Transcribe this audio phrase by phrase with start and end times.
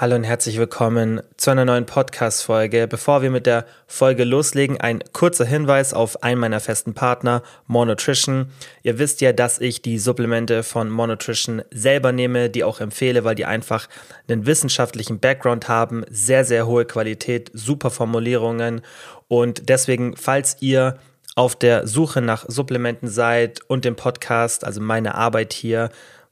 [0.00, 2.88] Hallo und herzlich willkommen zu einer neuen Podcast-Folge.
[2.88, 8.50] Bevor wir mit der Folge loslegen, ein kurzer Hinweis auf einen meiner festen Partner, Monotrition.
[8.82, 13.34] Ihr wisst ja, dass ich die Supplemente von Monotrition selber nehme, die auch empfehle, weil
[13.34, 13.90] die einfach
[14.26, 18.80] einen wissenschaftlichen Background haben, sehr, sehr hohe Qualität, super Formulierungen
[19.28, 20.96] und deswegen, falls ihr
[21.34, 25.90] auf der Suche nach Supplementen seid und dem Podcast, also meine Arbeit hier,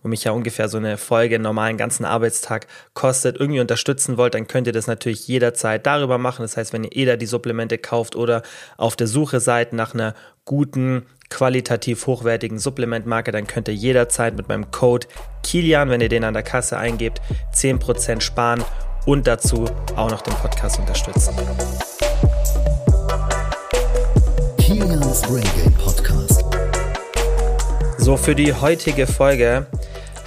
[0.08, 4.32] wo mich ja ungefähr so eine Folge einen normalen ganzen Arbeitstag kostet, irgendwie unterstützen wollt,
[4.32, 6.40] dann könnt ihr das natürlich jederzeit darüber machen.
[6.40, 8.40] Das heißt, wenn ihr EDA die Supplemente kauft oder
[8.78, 10.14] auf der Suche seid nach einer
[10.46, 15.06] guten, qualitativ hochwertigen Supplementmarke, dann könnt ihr jederzeit mit meinem Code
[15.42, 17.20] Kilian, wenn ihr den an der Kasse eingebt,
[17.54, 18.64] 10% sparen
[19.04, 21.34] und dazu auch noch den Podcast unterstützen.
[24.56, 26.44] Kilians Brain Game Podcast.
[27.98, 29.66] So, für die heutige Folge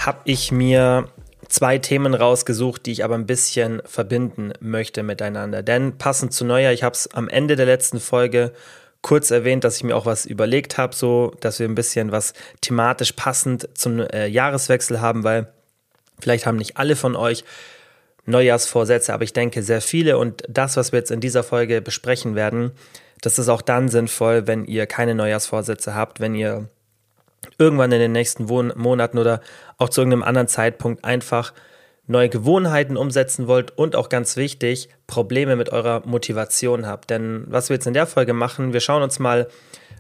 [0.06, 1.08] habe ich mir
[1.48, 5.64] zwei Themen rausgesucht, die ich aber ein bisschen verbinden möchte miteinander.
[5.64, 8.54] Denn passend zu Neujahr, ich habe es am Ende der letzten Folge
[9.02, 12.34] kurz erwähnt, dass ich mir auch was überlegt habe, so dass wir ein bisschen was
[12.62, 15.52] thematisch passend zum äh, Jahreswechsel haben, weil
[16.20, 17.44] vielleicht haben nicht alle von euch
[18.26, 22.36] Neujahrsvorsätze, aber ich denke sehr viele und das, was wir jetzt in dieser Folge besprechen
[22.36, 22.72] werden,
[23.22, 26.70] das ist auch dann sinnvoll, wenn ihr keine Neujahrsvorsätze habt, wenn ihr
[27.58, 29.42] irgendwann in den nächsten Monaten oder
[29.78, 31.54] auch zu irgendeinem anderen Zeitpunkt einfach
[32.08, 37.10] neue Gewohnheiten umsetzen wollt und auch ganz wichtig, Probleme mit eurer Motivation habt.
[37.10, 39.48] Denn was wir jetzt in der Folge machen, wir schauen uns mal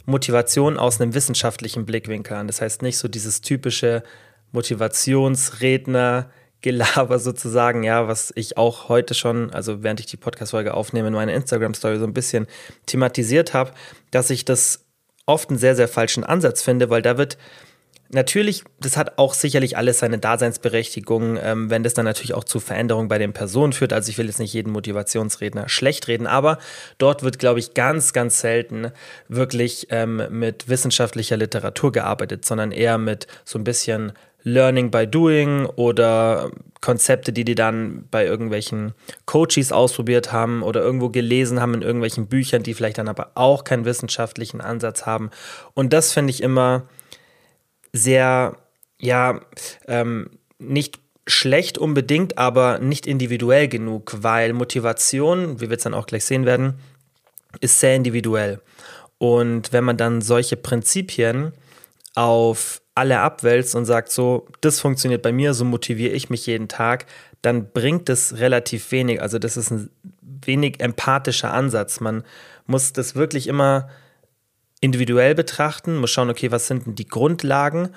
[0.05, 2.47] Motivation aus einem wissenschaftlichen Blickwinkel an.
[2.47, 4.03] Das heißt nicht so dieses typische
[4.51, 6.29] Motivationsredner,
[6.61, 11.13] Gelaber sozusagen, ja, was ich auch heute schon, also während ich die Podcast-Folge aufnehme, in
[11.15, 12.45] meiner Instagram-Story so ein bisschen
[12.85, 13.71] thematisiert habe,
[14.11, 14.85] dass ich das
[15.31, 17.37] oft einen sehr, sehr falschen Ansatz finde, weil da wird
[18.13, 22.59] natürlich, das hat auch sicherlich alles seine Daseinsberechtigung, ähm, wenn das dann natürlich auch zu
[22.59, 23.93] Veränderungen bei den Personen führt.
[23.93, 26.57] Also ich will jetzt nicht jeden Motivationsredner schlecht reden, aber
[26.97, 28.91] dort wird, glaube ich, ganz, ganz selten
[29.27, 35.65] wirklich ähm, mit wissenschaftlicher Literatur gearbeitet, sondern eher mit so ein bisschen Learning by Doing
[35.65, 38.93] oder Konzepte, die die dann bei irgendwelchen
[39.25, 43.63] Coaches ausprobiert haben oder irgendwo gelesen haben in irgendwelchen Büchern, die vielleicht dann aber auch
[43.63, 45.29] keinen wissenschaftlichen Ansatz haben.
[45.75, 46.89] Und das finde ich immer
[47.93, 48.57] sehr,
[48.99, 49.41] ja,
[49.87, 56.07] ähm, nicht schlecht unbedingt, aber nicht individuell genug, weil Motivation, wie wir es dann auch
[56.07, 56.79] gleich sehen werden,
[57.59, 58.59] ist sehr individuell.
[59.19, 61.53] Und wenn man dann solche Prinzipien
[62.15, 66.67] auf alle abwälzt und sagt so, das funktioniert bei mir, so motiviere ich mich jeden
[66.67, 67.05] Tag,
[67.41, 69.21] dann bringt es relativ wenig.
[69.21, 69.89] Also das ist ein
[70.21, 71.99] wenig empathischer Ansatz.
[71.99, 72.23] Man
[72.65, 73.89] muss das wirklich immer
[74.81, 77.89] individuell betrachten, muss schauen, okay, was sind denn die Grundlagen?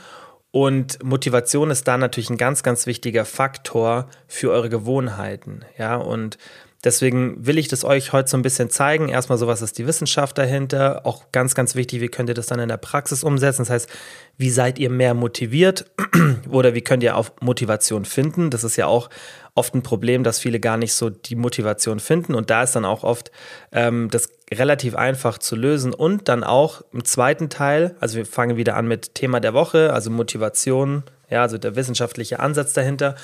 [0.50, 5.62] Und Motivation ist da natürlich ein ganz, ganz wichtiger Faktor für eure Gewohnheiten.
[5.76, 6.38] Ja, und
[6.84, 9.09] Deswegen will ich das euch heute so ein bisschen zeigen.
[9.09, 11.00] Erstmal so, was ist die Wissenschaft dahinter?
[11.05, 13.62] Auch ganz, ganz wichtig, wie könnt ihr das dann in der Praxis umsetzen?
[13.62, 13.89] Das heißt,
[14.37, 15.91] wie seid ihr mehr motiviert
[16.50, 18.50] oder wie könnt ihr auch Motivation finden?
[18.50, 19.09] Das ist ja auch
[19.55, 22.34] oft ein Problem, dass viele gar nicht so die Motivation finden.
[22.34, 23.31] Und da ist dann auch oft
[23.73, 25.94] ähm, das relativ einfach zu lösen.
[25.94, 29.93] Und dann auch im zweiten Teil, also wir fangen wieder an mit Thema der Woche,
[29.93, 33.15] also Motivation, ja, also der wissenschaftliche Ansatz dahinter.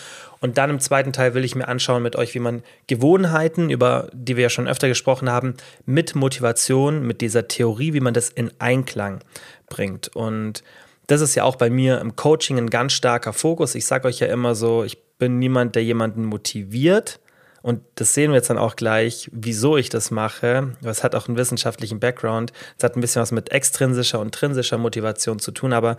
[0.40, 4.08] Und dann im zweiten Teil will ich mir anschauen mit euch, wie man Gewohnheiten, über
[4.12, 5.54] die wir ja schon öfter gesprochen haben,
[5.86, 9.20] mit Motivation, mit dieser Theorie, wie man das in Einklang
[9.68, 10.08] bringt.
[10.14, 10.62] Und
[11.06, 13.74] das ist ja auch bei mir im Coaching ein ganz starker Fokus.
[13.74, 17.20] Ich sage euch ja immer so, ich bin niemand, der jemanden motiviert.
[17.62, 20.72] Und das sehen wir jetzt dann auch gleich, wieso ich das mache.
[20.82, 22.52] Das hat auch einen wissenschaftlichen Background.
[22.78, 25.96] Es hat ein bisschen was mit extrinsischer und intrinsischer Motivation zu tun, aber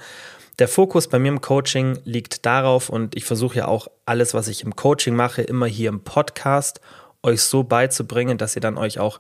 [0.59, 4.47] der Fokus bei mir im Coaching liegt darauf und ich versuche ja auch alles, was
[4.47, 6.81] ich im Coaching mache, immer hier im Podcast
[7.23, 9.19] euch so beizubringen, dass ihr dann euch auch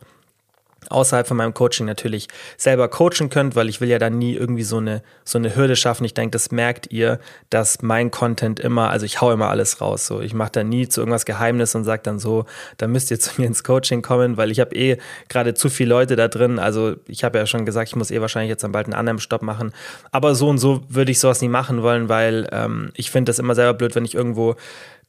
[0.89, 2.27] außerhalb von meinem Coaching natürlich
[2.57, 5.75] selber coachen könnt, weil ich will ja dann nie irgendwie so eine, so eine Hürde
[5.75, 6.05] schaffen.
[6.05, 7.19] Ich denke, das merkt ihr,
[7.49, 10.07] dass mein Content immer, also ich hau immer alles raus.
[10.07, 12.45] So, ich mache da nie zu irgendwas Geheimnis und sage dann so,
[12.77, 14.97] da müsst ihr zu mir ins Coaching kommen, weil ich habe eh
[15.29, 16.59] gerade zu viele Leute da drin.
[16.59, 19.19] Also ich habe ja schon gesagt, ich muss eh wahrscheinlich jetzt dann bald einen anderen
[19.19, 19.73] Stopp machen.
[20.11, 23.39] Aber so und so würde ich sowas nie machen wollen, weil ähm, ich finde das
[23.39, 24.55] immer selber blöd, wenn ich irgendwo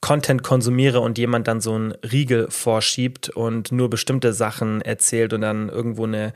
[0.02, 5.40] Content konsumiere und jemand dann so einen Riegel vorschiebt und nur bestimmte Sachen erzählt und
[5.42, 6.34] dann irgendwo eine,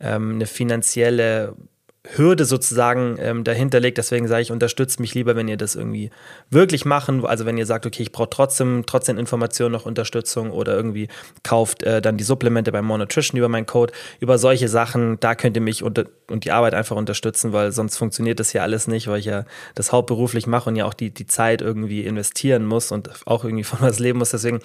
[0.00, 1.56] ähm, eine finanzielle
[2.06, 3.98] Hürde sozusagen ähm, dahinter liegt.
[3.98, 6.10] Deswegen sage ich, unterstützt mich lieber, wenn ihr das irgendwie
[6.48, 7.24] wirklich machen.
[7.26, 11.08] Also wenn ihr sagt, okay, ich brauche trotzdem, trotzdem Informationen noch Unterstützung oder irgendwie
[11.42, 13.92] kauft äh, dann die Supplemente bei More Nutrition über meinen Code.
[14.20, 17.96] Über solche Sachen, da könnt ihr mich unter und die Arbeit einfach unterstützen, weil sonst
[17.96, 21.10] funktioniert das hier alles nicht, weil ich ja das hauptberuflich mache und ja auch die,
[21.10, 24.30] die Zeit irgendwie investieren muss und auch irgendwie von was leben muss.
[24.30, 24.60] Deswegen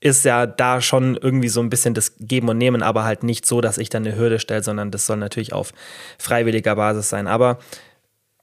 [0.00, 3.46] ist ja da schon irgendwie so ein bisschen das Geben und Nehmen, aber halt nicht
[3.46, 5.72] so, dass ich dann eine Hürde stelle, sondern das soll natürlich auf
[6.18, 7.26] freiwilliger Basis sein.
[7.26, 7.58] Aber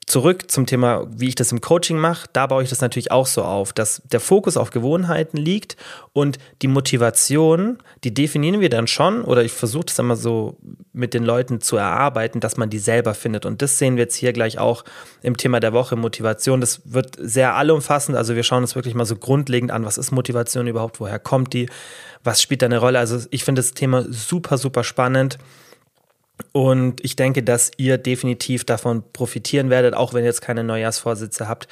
[0.07, 3.25] zurück zum Thema, wie ich das im Coaching mache, da baue ich das natürlich auch
[3.25, 5.77] so auf, dass der Fokus auf Gewohnheiten liegt
[6.13, 10.57] und die Motivation, die definieren wir dann schon oder ich versuche das immer so
[10.93, 13.47] mit den Leuten zu erarbeiten, dass man die selber findet.
[13.47, 14.83] Und das sehen wir jetzt hier gleich auch
[15.23, 16.61] im Thema der Woche Motivation.
[16.61, 20.11] Das wird sehr allumfassend, also wir schauen uns wirklich mal so grundlegend an, was ist
[20.11, 21.67] Motivation überhaupt, woher kommt die,
[22.23, 22.99] was spielt da eine Rolle.
[22.99, 25.39] Also ich finde das Thema super, super spannend.
[26.51, 31.47] Und ich denke, dass ihr definitiv davon profitieren werdet, auch wenn ihr jetzt keine Neujahrsvorsitze
[31.47, 31.67] habt,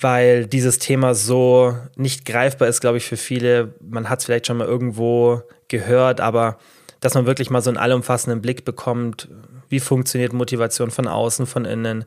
[0.00, 3.74] weil dieses Thema so nicht greifbar ist, glaube ich, für viele.
[3.80, 6.58] Man hat es vielleicht schon mal irgendwo gehört, aber
[7.00, 9.28] dass man wirklich mal so einen allumfassenden Blick bekommt,
[9.68, 12.04] wie funktioniert Motivation von außen, von innen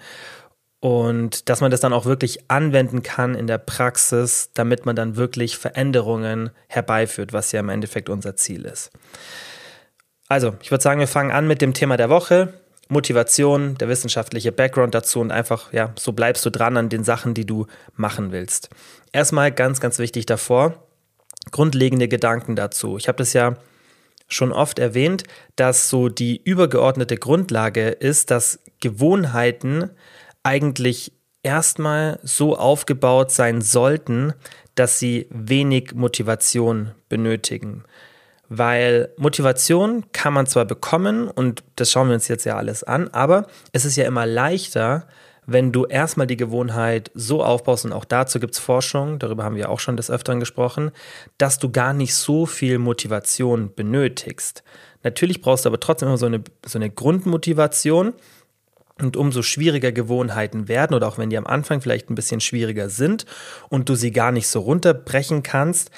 [0.82, 5.16] und dass man das dann auch wirklich anwenden kann in der Praxis, damit man dann
[5.16, 8.90] wirklich Veränderungen herbeiführt, was ja im Endeffekt unser Ziel ist.
[10.32, 12.54] Also, ich würde sagen, wir fangen an mit dem Thema der Woche.
[12.88, 17.34] Motivation, der wissenschaftliche Background dazu und einfach, ja, so bleibst du dran an den Sachen,
[17.34, 17.68] die du
[17.98, 18.70] machen willst.
[19.12, 20.88] Erstmal ganz, ganz wichtig davor,
[21.52, 22.96] grundlegende Gedanken dazu.
[22.96, 23.58] Ich habe das ja
[24.30, 25.26] schon oft erwähnt,
[25.58, 29.90] dass so die übergeordnete Grundlage ist, dass Gewohnheiten
[30.44, 31.12] eigentlich
[31.44, 34.32] erstmal so aufgebaut sein sollten,
[34.76, 37.84] dass sie wenig Motivation benötigen.
[38.54, 43.08] Weil Motivation kann man zwar bekommen und das schauen wir uns jetzt ja alles an,
[43.14, 45.08] aber es ist ja immer leichter,
[45.46, 49.56] wenn du erstmal die Gewohnheit so aufbaust, und auch dazu gibt es Forschung, darüber haben
[49.56, 50.92] wir auch schon des Öfteren gesprochen,
[51.38, 54.64] dass du gar nicht so viel Motivation benötigst.
[55.02, 58.14] Natürlich brauchst du aber trotzdem immer so eine, so eine Grundmotivation.
[59.02, 62.88] Und umso schwieriger Gewohnheiten werden, oder auch wenn die am Anfang vielleicht ein bisschen schwieriger
[62.88, 63.26] sind
[63.70, 65.90] und du sie gar nicht so runterbrechen kannst,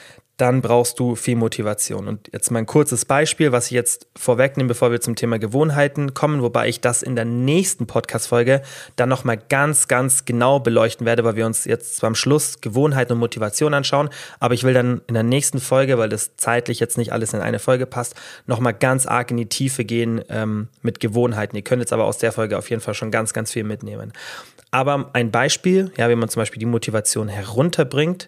[0.43, 2.09] dann brauchst du viel Motivation.
[2.09, 6.13] Und jetzt mal ein kurzes Beispiel, was ich jetzt vorwegnehme, bevor wir zum Thema Gewohnheiten
[6.13, 8.61] kommen, wobei ich das in der nächsten Podcast-Folge
[8.97, 13.19] dann nochmal ganz, ganz genau beleuchten werde, weil wir uns jetzt beim Schluss Gewohnheiten und
[13.19, 14.09] Motivation anschauen.
[14.41, 17.39] Aber ich will dann in der nächsten Folge, weil das zeitlich jetzt nicht alles in
[17.39, 21.55] eine Folge passt, nochmal ganz arg in die Tiefe gehen ähm, mit Gewohnheiten.
[21.55, 24.11] Ihr könnt jetzt aber aus der Folge auf jeden Fall schon ganz, ganz viel mitnehmen.
[24.71, 28.27] Aber ein Beispiel, ja, wie man zum Beispiel die Motivation herunterbringt,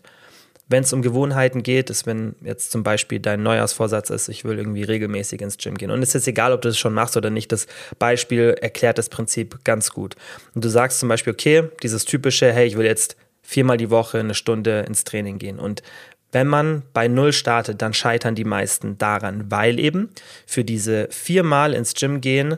[0.68, 4.58] wenn es um Gewohnheiten geht, ist, wenn jetzt zum Beispiel dein Neujahrsvorsatz ist, ich will
[4.58, 5.92] irgendwie regelmäßig ins Gym gehen.
[5.92, 7.52] Und es ist egal, ob du das schon machst oder nicht.
[7.52, 7.68] Das
[8.00, 10.16] Beispiel erklärt das Prinzip ganz gut.
[10.56, 14.20] Und du sagst zum Beispiel, okay, dieses typische, hey, ich will jetzt viermal die Woche
[14.20, 15.60] eine Stunde ins Training gehen.
[15.60, 15.84] Und
[16.32, 20.10] wenn man bei Null startet, dann scheitern die meisten daran, weil eben
[20.48, 22.58] für diese viermal ins Gym gehen,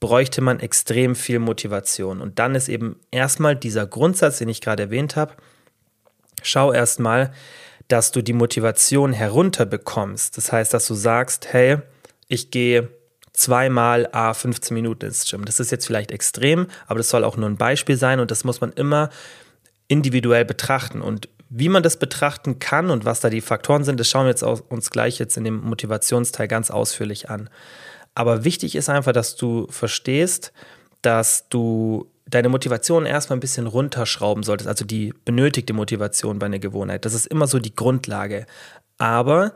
[0.00, 2.20] bräuchte man extrem viel Motivation.
[2.20, 5.34] Und dann ist eben erstmal dieser Grundsatz, den ich gerade erwähnt habe,
[6.46, 7.32] schau erstmal,
[7.88, 10.36] dass du die Motivation herunterbekommst.
[10.36, 11.78] Das heißt, dass du sagst, hey,
[12.28, 12.88] ich gehe
[13.32, 15.44] zweimal a 15 Minuten ins Gym.
[15.44, 18.44] Das ist jetzt vielleicht extrem, aber das soll auch nur ein Beispiel sein und das
[18.44, 19.10] muss man immer
[19.88, 21.00] individuell betrachten.
[21.00, 24.30] Und wie man das betrachten kann und was da die Faktoren sind, das schauen wir
[24.30, 27.50] jetzt uns gleich jetzt in dem Motivationsteil ganz ausführlich an.
[28.14, 30.52] Aber wichtig ist einfach, dass du verstehst,
[31.02, 36.58] dass du deine Motivation erstmal ein bisschen runterschrauben solltest, also die benötigte Motivation bei einer
[36.58, 37.04] Gewohnheit.
[37.04, 38.46] Das ist immer so die Grundlage.
[38.98, 39.54] Aber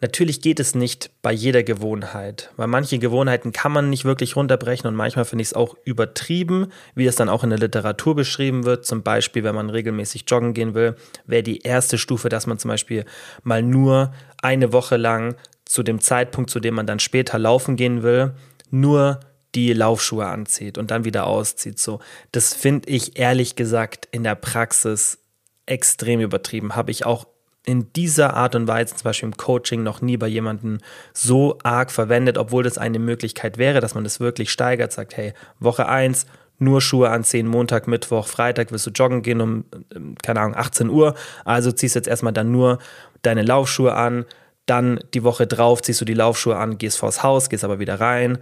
[0.00, 4.86] natürlich geht es nicht bei jeder Gewohnheit, weil manche Gewohnheiten kann man nicht wirklich runterbrechen
[4.86, 8.64] und manchmal finde ich es auch übertrieben, wie es dann auch in der Literatur beschrieben
[8.64, 8.84] wird.
[8.84, 12.68] Zum Beispiel, wenn man regelmäßig joggen gehen will, wäre die erste Stufe, dass man zum
[12.70, 13.06] Beispiel
[13.42, 18.02] mal nur eine Woche lang zu dem Zeitpunkt, zu dem man dann später laufen gehen
[18.02, 18.34] will,
[18.70, 19.20] nur
[19.54, 21.78] die Laufschuhe anzieht und dann wieder auszieht.
[21.78, 22.00] So,
[22.32, 25.18] das finde ich ehrlich gesagt in der Praxis
[25.66, 26.76] extrem übertrieben.
[26.76, 27.26] Habe ich auch
[27.66, 30.78] in dieser Art und Weise, zum Beispiel im Coaching, noch nie bei jemandem
[31.12, 35.34] so arg verwendet, obwohl das eine Möglichkeit wäre, dass man das wirklich steigert, sagt, hey,
[35.58, 36.26] Woche 1,
[36.58, 39.64] nur Schuhe anziehen, Montag, Mittwoch, Freitag wirst du joggen gehen um,
[39.94, 41.14] ähm, keine Ahnung, 18 Uhr.
[41.44, 42.78] Also ziehst jetzt erstmal dann nur
[43.22, 44.26] deine Laufschuhe an.
[44.66, 47.98] Dann die Woche drauf ziehst du die Laufschuhe an, gehst vors Haus, gehst aber wieder
[47.98, 48.38] rein.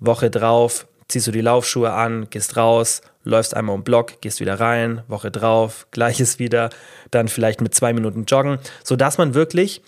[0.00, 4.60] Woche drauf ziehst du die Laufschuhe an, gehst raus, läufst einmal um Block, gehst wieder
[4.60, 6.70] rein, Woche drauf, gleiches wieder,
[7.10, 9.82] dann vielleicht mit zwei Minuten joggen, sodass man wirklich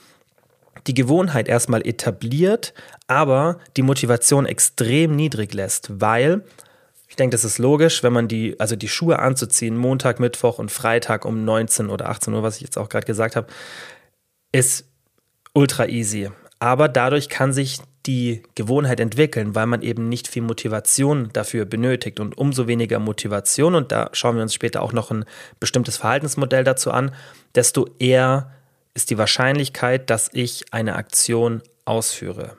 [0.86, 2.72] die Gewohnheit erstmal etabliert,
[3.06, 6.42] aber die Motivation extrem niedrig lässt, weil
[7.08, 10.70] Ich denke, das ist logisch, wenn man die, also die Schuhe anzuziehen, Montag, Mittwoch und
[10.70, 13.48] Freitag um 19 oder 18 Uhr, was ich jetzt auch gerade gesagt habe,
[14.52, 14.88] ist
[15.52, 16.30] ultra easy.
[16.60, 22.18] Aber dadurch kann sich die Gewohnheit entwickeln, weil man eben nicht viel Motivation dafür benötigt.
[22.18, 25.24] Und umso weniger Motivation, und da schauen wir uns später auch noch ein
[25.60, 27.12] bestimmtes Verhaltensmodell dazu an,
[27.54, 28.50] desto eher
[28.94, 32.56] ist die Wahrscheinlichkeit, dass ich eine Aktion ausführe.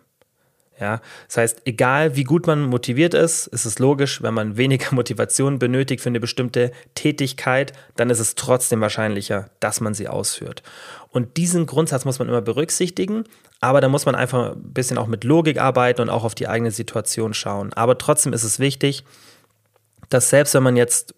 [0.80, 4.88] Ja, das heißt, egal wie gut man motiviert ist, ist es logisch, wenn man weniger
[4.96, 10.64] Motivation benötigt für eine bestimmte Tätigkeit, dann ist es trotzdem wahrscheinlicher, dass man sie ausführt.
[11.10, 13.26] Und diesen Grundsatz muss man immer berücksichtigen,
[13.62, 16.48] aber da muss man einfach ein bisschen auch mit Logik arbeiten und auch auf die
[16.48, 17.72] eigene Situation schauen.
[17.74, 19.06] Aber trotzdem ist es wichtig,
[20.10, 21.14] dass selbst wenn man jetzt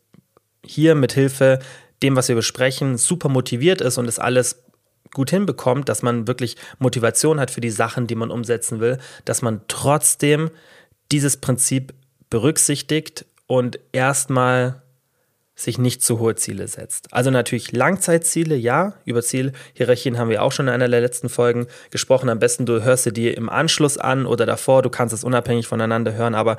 [0.64, 1.60] hier mit Hilfe
[2.04, 4.62] dem, was wir besprechen, super motiviert ist und es alles
[5.14, 9.42] gut hinbekommt, dass man wirklich Motivation hat für die Sachen, die man umsetzen will, dass
[9.42, 10.52] man trotzdem
[11.12, 11.94] dieses Prinzip
[12.30, 14.83] berücksichtigt und erstmal
[15.56, 17.14] sich nicht zu hohe Ziele setzt.
[17.14, 21.68] Also natürlich Langzeitziele, ja, über Zielhierarchien haben wir auch schon in einer der letzten Folgen
[21.92, 22.30] gesprochen.
[22.30, 25.68] Am besten du hörst sie dir im Anschluss an oder davor, du kannst es unabhängig
[25.68, 26.58] voneinander hören, aber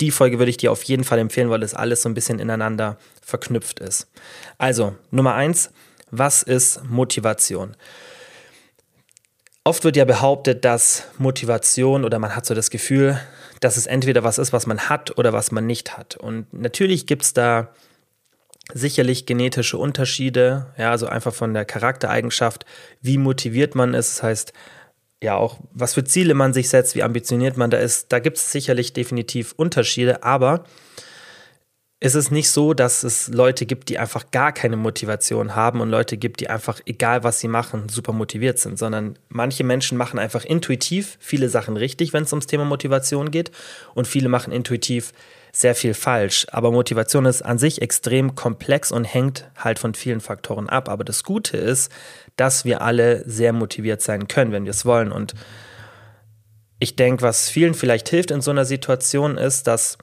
[0.00, 2.38] die Folge würde ich dir auf jeden Fall empfehlen, weil es alles so ein bisschen
[2.38, 4.10] ineinander verknüpft ist.
[4.58, 5.70] Also, Nummer eins,
[6.10, 7.76] was ist Motivation?
[9.62, 13.18] Oft wird ja behauptet, dass Motivation oder man hat so das Gefühl,
[13.60, 16.16] dass es entweder was ist, was man hat oder was man nicht hat.
[16.16, 17.72] Und natürlich gibt es da
[18.72, 22.64] sicherlich genetische Unterschiede, ja, also einfach von der Charaktereigenschaft,
[23.02, 24.52] wie motiviert man ist, das heißt,
[25.22, 28.36] ja, auch was für Ziele man sich setzt, wie ambitioniert man da ist, da gibt
[28.36, 30.64] es sicherlich definitiv Unterschiede, aber
[32.04, 35.88] ist es nicht so, dass es Leute gibt, die einfach gar keine Motivation haben und
[35.88, 40.18] Leute gibt, die einfach, egal was sie machen, super motiviert sind, sondern manche Menschen machen
[40.18, 43.52] einfach intuitiv viele Sachen richtig, wenn es ums Thema Motivation geht.
[43.94, 45.14] Und viele machen intuitiv
[45.54, 46.46] sehr viel falsch.
[46.50, 50.88] Aber Motivation ist an sich extrem komplex und hängt halt von vielen Faktoren ab.
[50.88, 51.92] Aber das Gute ist,
[52.36, 55.12] dass wir alle sehr motiviert sein können, wenn wir es wollen.
[55.12, 55.34] Und
[56.80, 59.96] ich denke, was vielen vielleicht hilft in so einer Situation ist, dass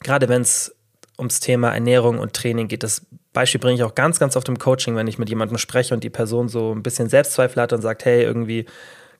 [0.00, 0.74] gerade wenn es
[1.18, 2.82] ums Thema Ernährung und Training geht.
[2.82, 5.94] Das Beispiel bringe ich auch ganz, ganz oft im Coaching, wenn ich mit jemandem spreche
[5.94, 8.66] und die Person so ein bisschen Selbstzweifel hat und sagt, hey, irgendwie,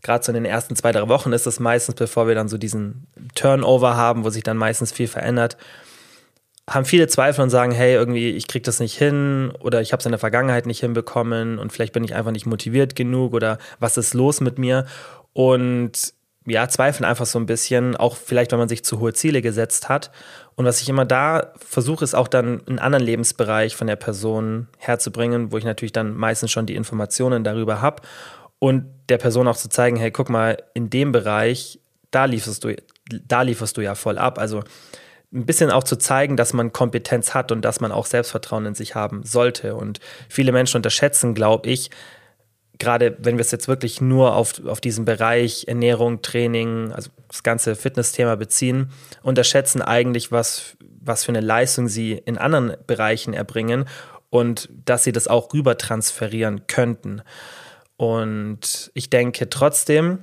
[0.04, 2.58] gerade so in den ersten zwei, drei Wochen ist es meistens, bevor wir dann so
[2.58, 5.56] diesen Turnover haben, wo sich dann meistens viel verändert,
[6.70, 10.00] haben viele Zweifel und sagen, hey, irgendwie, ich kriege das nicht hin oder ich habe
[10.00, 13.58] es in der Vergangenheit nicht hinbekommen und vielleicht bin ich einfach nicht motiviert genug oder
[13.80, 14.87] was ist los mit mir?
[15.32, 16.14] Und
[16.46, 19.88] ja, zweifeln einfach so ein bisschen, auch vielleicht, wenn man sich zu hohe Ziele gesetzt
[19.88, 20.11] hat.
[20.56, 24.68] Und was ich immer da versuche, ist auch dann einen anderen Lebensbereich von der Person
[24.78, 28.02] herzubringen, wo ich natürlich dann meistens schon die Informationen darüber habe
[28.64, 31.80] und der Person auch zu zeigen, hey, guck mal, in dem Bereich,
[32.11, 32.75] da lieferst du,
[33.28, 34.38] da lieferst du ja voll ab.
[34.38, 34.61] Also
[35.35, 38.75] ein bisschen auch zu zeigen, dass man Kompetenz hat und dass man auch Selbstvertrauen in
[38.75, 39.75] sich haben sollte.
[39.75, 41.90] Und viele Menschen unterschätzen, glaube ich,
[42.78, 47.42] gerade wenn wir es jetzt wirklich nur auf, auf diesen Bereich Ernährung, Training, also das
[47.42, 48.88] ganze Fitnessthema beziehen,
[49.23, 53.85] unterschätzen eigentlich, was, was für eine Leistung sie in anderen Bereichen erbringen
[54.30, 57.21] und dass sie das auch rüber transferieren könnten.
[57.97, 60.21] Und ich denke trotzdem,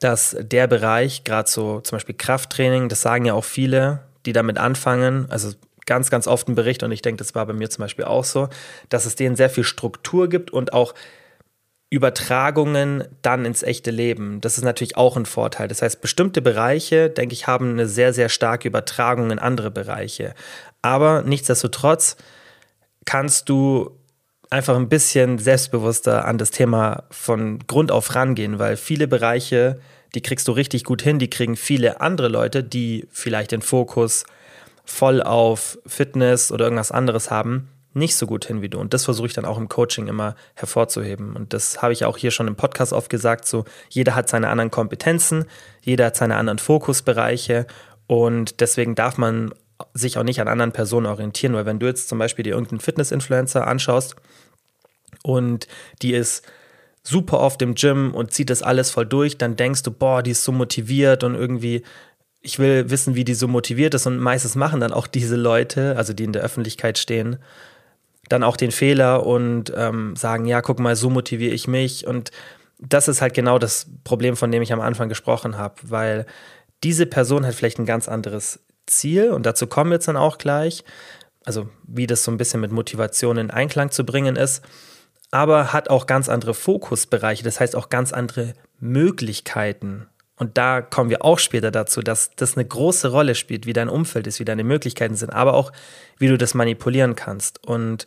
[0.00, 4.58] dass der Bereich, gerade so zum Beispiel Krafttraining, das sagen ja auch viele, die damit
[4.58, 5.52] anfangen, also
[5.86, 8.24] ganz, ganz oft ein Bericht und ich denke, das war bei mir zum Beispiel auch
[8.24, 8.48] so,
[8.88, 10.94] dass es denen sehr viel Struktur gibt und auch
[11.90, 14.40] Übertragungen dann ins echte Leben.
[14.40, 15.66] Das ist natürlich auch ein Vorteil.
[15.66, 20.34] Das heißt, bestimmte Bereiche, denke ich, haben eine sehr, sehr starke Übertragung in andere Bereiche.
[20.82, 22.16] Aber nichtsdestotrotz
[23.04, 23.99] kannst du
[24.50, 29.80] einfach ein bisschen selbstbewusster an das Thema von Grund auf rangehen, weil viele Bereiche,
[30.14, 34.24] die kriegst du richtig gut hin, die kriegen viele andere Leute, die vielleicht den Fokus
[34.84, 38.80] voll auf Fitness oder irgendwas anderes haben, nicht so gut hin wie du.
[38.80, 41.36] Und das versuche ich dann auch im Coaching immer hervorzuheben.
[41.36, 44.48] Und das habe ich auch hier schon im Podcast oft gesagt, so jeder hat seine
[44.48, 45.44] anderen Kompetenzen,
[45.80, 47.66] jeder hat seine anderen Fokusbereiche
[48.08, 49.54] und deswegen darf man
[49.94, 52.80] sich auch nicht an anderen Personen orientieren, weil wenn du jetzt zum Beispiel dir irgendeinen
[52.80, 54.16] Fitness-Influencer anschaust
[55.22, 55.66] und
[56.02, 56.42] die ist
[57.02, 60.32] super oft im Gym und zieht das alles voll durch, dann denkst du, boah, die
[60.32, 61.82] ist so motiviert und irgendwie
[62.42, 65.96] ich will wissen, wie die so motiviert ist und meistens machen dann auch diese Leute,
[65.96, 67.36] also die in der Öffentlichkeit stehen,
[68.28, 72.06] dann auch den Fehler und ähm, sagen, ja, guck mal, so motiviere ich mich.
[72.06, 72.30] Und
[72.78, 76.26] das ist halt genau das Problem, von dem ich am Anfang gesprochen habe, weil
[76.82, 80.38] diese Person hat vielleicht ein ganz anderes Ziel und dazu kommen wir jetzt dann auch
[80.38, 80.84] gleich,
[81.44, 84.62] also wie das so ein bisschen mit Motivation in Einklang zu bringen ist,
[85.30, 90.06] aber hat auch ganz andere Fokusbereiche, das heißt auch ganz andere Möglichkeiten
[90.40, 93.90] und da kommen wir auch später dazu, dass das eine große Rolle spielt, wie dein
[93.90, 95.70] Umfeld ist, wie deine Möglichkeiten sind, aber auch,
[96.16, 97.62] wie du das manipulieren kannst.
[97.62, 98.06] Und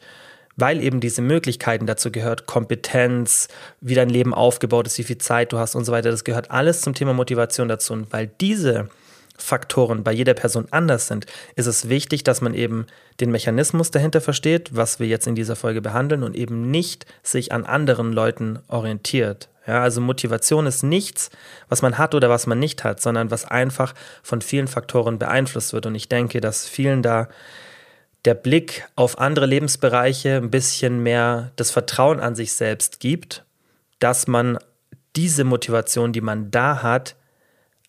[0.56, 3.50] weil eben diese Möglichkeiten dazu gehört, Kompetenz,
[3.82, 6.50] wie dein Leben aufgebaut ist, wie viel Zeit du hast und so weiter, das gehört
[6.50, 7.94] alles zum Thema Motivation dazu.
[7.94, 8.90] Und weil diese
[9.38, 11.26] Faktoren bei jeder Person anders sind,
[11.56, 12.86] ist es wichtig, dass man eben
[13.20, 17.52] den Mechanismus dahinter versteht, was wir jetzt in dieser Folge behandeln und eben nicht sich
[17.52, 19.50] an anderen Leuten orientiert.
[19.66, 21.30] Ja, also Motivation ist nichts,
[21.70, 25.74] was man hat oder was man nicht hat, sondern was einfach von vielen Faktoren beeinflusst
[25.74, 25.86] wird.
[25.86, 27.30] Und ich denke, dass vielen da
[28.26, 33.44] der Blick auf andere Lebensbereiche ein bisschen mehr das Vertrauen an sich selbst gibt,
[34.00, 34.58] dass man
[35.16, 37.16] diese Motivation, die man da hat,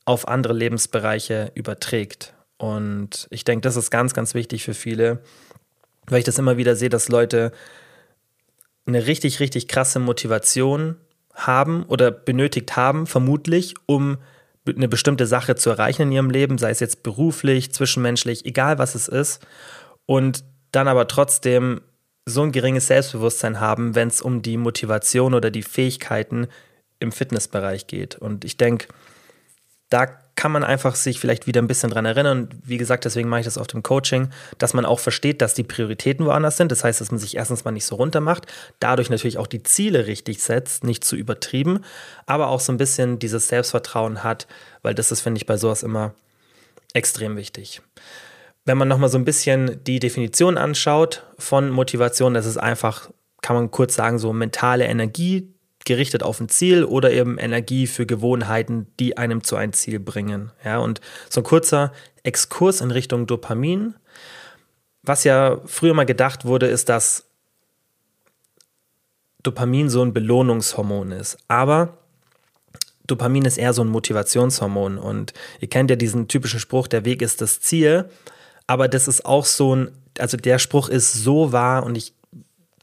[0.04, 2.34] auf andere Lebensbereiche überträgt.
[2.58, 5.20] Und ich denke, das ist ganz, ganz wichtig für viele,
[6.06, 7.52] weil ich das immer wieder sehe, dass Leute
[8.86, 10.96] eine richtig, richtig krasse Motivation
[11.32, 14.18] haben oder benötigt haben, vermutlich, um
[14.66, 18.94] eine bestimmte Sache zu erreichen in ihrem Leben, sei es jetzt beruflich, zwischenmenschlich, egal was
[18.94, 19.46] es ist
[20.06, 21.80] und dann aber trotzdem
[22.26, 26.46] so ein geringes Selbstbewusstsein haben, wenn es um die Motivation oder die Fähigkeiten
[26.98, 28.16] im Fitnessbereich geht.
[28.16, 28.88] Und ich denke,
[29.90, 32.48] da kann man einfach sich vielleicht wieder ein bisschen dran erinnern.
[32.64, 35.62] Wie gesagt, deswegen mache ich das oft im Coaching, dass man auch versteht, dass die
[35.62, 36.72] Prioritäten woanders sind.
[36.72, 38.46] Das heißt, dass man sich erstens mal nicht so runter macht,
[38.80, 41.84] dadurch natürlich auch die Ziele richtig setzt, nicht zu übertrieben,
[42.26, 44.48] aber auch so ein bisschen dieses Selbstvertrauen hat,
[44.82, 46.14] weil das ist, finde ich, bei sowas immer
[46.94, 47.80] extrem wichtig.
[48.64, 53.10] Wenn man nochmal so ein bisschen die Definition anschaut von Motivation, das ist einfach,
[53.42, 55.53] kann man kurz sagen, so mentale Energie,
[55.84, 60.50] gerichtet auf ein Ziel oder eben Energie für Gewohnheiten, die einem zu einem Ziel bringen.
[60.64, 63.94] Ja, und so ein kurzer Exkurs in Richtung Dopamin.
[65.02, 67.26] Was ja früher mal gedacht wurde, ist, dass
[69.42, 71.36] Dopamin so ein Belohnungshormon ist.
[71.48, 71.98] Aber
[73.06, 74.96] Dopamin ist eher so ein Motivationshormon.
[74.96, 78.08] Und ihr kennt ja diesen typischen Spruch, der Weg ist das Ziel.
[78.66, 82.14] Aber das ist auch so ein, also der Spruch ist so wahr und ich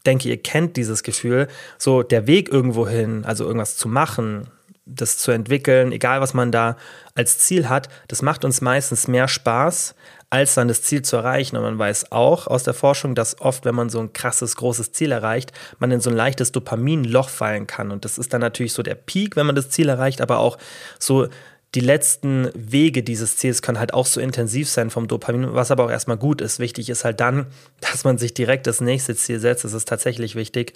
[0.02, 4.48] denke, ihr kennt dieses Gefühl, so der Weg irgendwo hin, also irgendwas zu machen,
[4.84, 6.76] das zu entwickeln, egal was man da
[7.14, 9.94] als Ziel hat, das macht uns meistens mehr Spaß,
[10.32, 11.56] als dann das Ziel zu erreichen.
[11.56, 14.92] Und man weiß auch aus der Forschung, dass oft, wenn man so ein krasses, großes
[14.92, 17.90] Ziel erreicht, man in so ein leichtes Dopaminloch fallen kann.
[17.90, 20.56] Und das ist dann natürlich so der Peak, wenn man das Ziel erreicht, aber auch
[20.98, 21.28] so
[21.74, 25.84] die letzten Wege dieses Ziels können halt auch so intensiv sein vom Dopamin, was aber
[25.84, 26.58] auch erstmal gut ist.
[26.58, 27.46] Wichtig ist halt dann,
[27.80, 29.64] dass man sich direkt das nächste Ziel setzt.
[29.64, 30.74] Das ist tatsächlich wichtig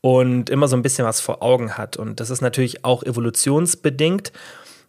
[0.00, 1.96] und immer so ein bisschen was vor Augen hat.
[1.96, 4.32] Und das ist natürlich auch evolutionsbedingt.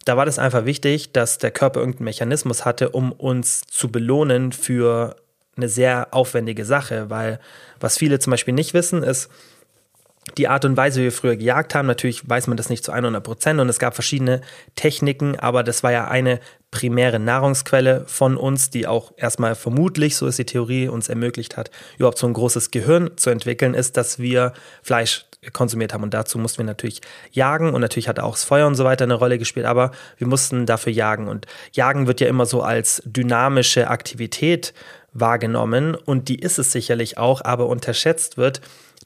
[0.06, 4.52] Da war das einfach wichtig, dass der Körper irgendeinen Mechanismus hatte, um uns zu belohnen
[4.52, 5.16] für
[5.56, 7.10] eine sehr aufwendige Sache.
[7.10, 7.38] Weil
[7.80, 9.28] was viele zum Beispiel nicht wissen, ist,
[10.36, 12.92] die Art und Weise, wie wir früher gejagt haben, natürlich weiß man das nicht zu
[12.92, 14.42] 100 Prozent und es gab verschiedene
[14.76, 20.26] Techniken, aber das war ja eine primäre Nahrungsquelle von uns, die auch erstmal vermutlich, so
[20.26, 24.18] ist die Theorie, uns ermöglicht hat, überhaupt so ein großes Gehirn zu entwickeln, ist, dass
[24.18, 24.52] wir
[24.82, 26.02] Fleisch konsumiert haben.
[26.02, 27.00] Und dazu mussten wir natürlich
[27.32, 30.26] jagen und natürlich hat auch das Feuer und so weiter eine Rolle gespielt, aber wir
[30.26, 31.28] mussten dafür jagen.
[31.28, 34.74] Und jagen wird ja immer so als dynamische Aktivität
[35.12, 38.60] wahrgenommen und die ist es sicherlich auch, aber unterschätzt wird,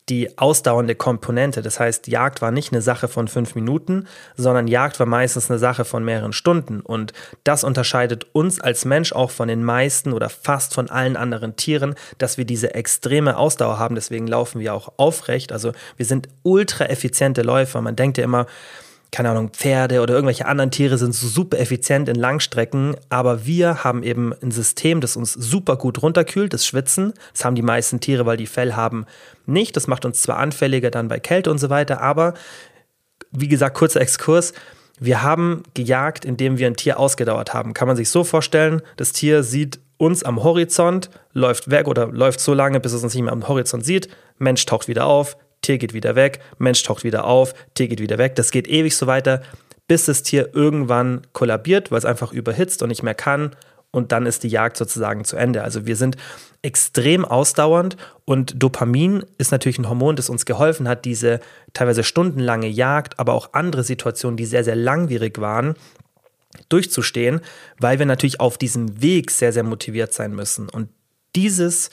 [0.08, 1.62] die ausdauernde Komponente.
[1.62, 5.58] Das heißt, Jagd war nicht eine Sache von fünf Minuten, sondern Jagd war meistens eine
[5.58, 6.80] Sache von mehreren Stunden.
[6.80, 7.12] Und
[7.42, 11.94] das unterscheidet uns als Mensch auch von den meisten oder fast von allen anderen Tieren,
[12.18, 13.94] dass wir diese extreme Ausdauer haben.
[13.94, 15.52] Deswegen laufen wir auch aufrecht.
[15.52, 17.80] Also wir sind ultra effiziente Läufer.
[17.80, 18.46] Man denkt ja immer,
[19.14, 24.03] keine Ahnung, Pferde oder irgendwelche anderen Tiere sind super effizient in Langstrecken, aber wir haben
[24.03, 27.12] eben ein System, das uns super gut runterkühlt, das Schwitzen.
[27.33, 29.07] Das haben die meisten Tiere, weil die Fell haben
[29.46, 29.77] nicht.
[29.77, 32.35] Das macht uns zwar anfälliger dann bei Kälte und so weiter, aber
[33.31, 34.53] wie gesagt, kurzer Exkurs.
[34.98, 37.72] Wir haben gejagt, indem wir ein Tier ausgedauert haben.
[37.72, 42.40] Kann man sich so vorstellen, das Tier sieht uns am Horizont, läuft weg oder läuft
[42.40, 44.09] so lange, bis es uns nicht mehr am Horizont sieht.
[44.38, 48.18] Mensch taucht wieder auf, Tier geht wieder weg, Mensch taucht wieder auf, Tier geht wieder
[48.18, 48.37] weg.
[48.37, 49.42] Das geht ewig so weiter,
[49.88, 53.57] bis das Tier irgendwann kollabiert, weil es einfach überhitzt und nicht mehr kann.
[53.90, 55.62] Und dann ist die Jagd sozusagen zu Ende.
[55.62, 56.16] Also wir sind
[56.62, 61.40] extrem ausdauernd und Dopamin ist natürlich ein Hormon, das uns geholfen hat, diese
[61.74, 65.74] teilweise stundenlange Jagd, aber auch andere Situationen, die sehr, sehr langwierig waren,
[66.68, 67.40] durchzustehen,
[67.79, 70.68] weil wir natürlich auf diesem Weg sehr, sehr motiviert sein müssen.
[70.68, 70.88] Und
[71.37, 71.90] dieses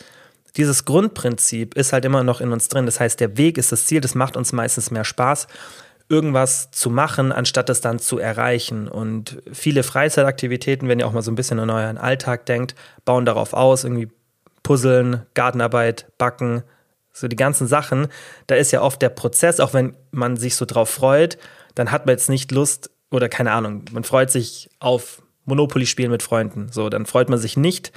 [0.58, 2.86] dieses Grundprinzip ist halt immer noch in uns drin.
[2.86, 5.48] Das heißt, der Weg ist das Ziel, das macht uns meistens mehr Spaß,
[6.10, 8.88] irgendwas zu machen, anstatt es dann zu erreichen.
[8.88, 13.26] Und viele Freizeitaktivitäten, wenn ihr auch mal so ein bisschen an euren Alltag denkt, bauen
[13.26, 14.10] darauf aus, irgendwie
[14.64, 16.64] Puzzeln, Gartenarbeit, Backen,
[17.14, 18.08] so die ganzen Sachen.
[18.48, 21.38] Da ist ja oft der Prozess, auch wenn man sich so drauf freut,
[21.76, 26.12] dann hat man jetzt nicht Lust, oder keine Ahnung, man freut sich auf Monopoly spielen
[26.12, 26.70] mit Freunden.
[26.72, 27.92] So, dann freut man sich nicht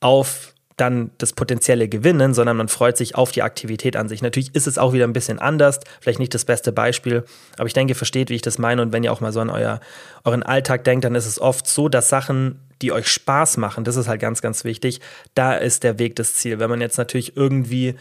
[0.00, 4.22] auf dann das potenzielle Gewinnen, sondern man freut sich auf die Aktivität an sich.
[4.22, 7.24] Natürlich ist es auch wieder ein bisschen anders, vielleicht nicht das beste Beispiel,
[7.58, 8.80] aber ich denke, ihr versteht, wie ich das meine.
[8.82, 9.80] Und wenn ihr auch mal so an euer,
[10.24, 13.96] euren Alltag denkt, dann ist es oft so, dass Sachen, die euch Spaß machen, das
[13.96, 15.00] ist halt ganz, ganz wichtig,
[15.34, 16.58] da ist der Weg das Ziel.
[16.58, 17.96] Wenn man jetzt natürlich irgendwie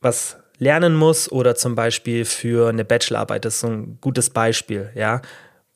[0.00, 4.90] was lernen muss oder zum Beispiel für eine Bachelorarbeit, das ist so ein gutes Beispiel,
[4.94, 5.22] ja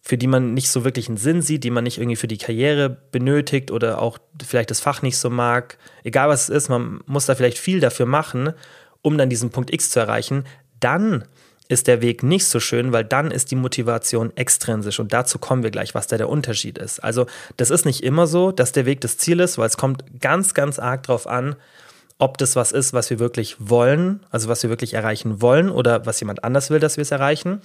[0.04, 2.36] für die man nicht so wirklich einen Sinn sieht, die man nicht irgendwie für die
[2.36, 5.78] Karriere benötigt oder auch vielleicht das Fach nicht so mag.
[6.02, 8.52] Egal was es ist, man muss da vielleicht viel dafür machen,
[9.00, 10.44] um dann diesen Punkt X zu erreichen.
[10.80, 11.24] Dann
[11.68, 15.62] ist der Weg nicht so schön, weil dann ist die Motivation extrinsisch und dazu kommen
[15.62, 17.02] wir gleich, was da der Unterschied ist.
[17.02, 20.20] Also das ist nicht immer so, dass der Weg das Ziel ist, weil es kommt
[20.20, 21.54] ganz, ganz arg darauf an,
[22.18, 26.06] ob das was ist, was wir wirklich wollen, also was wir wirklich erreichen wollen oder
[26.06, 27.62] was jemand anders will, dass wir es erreichen.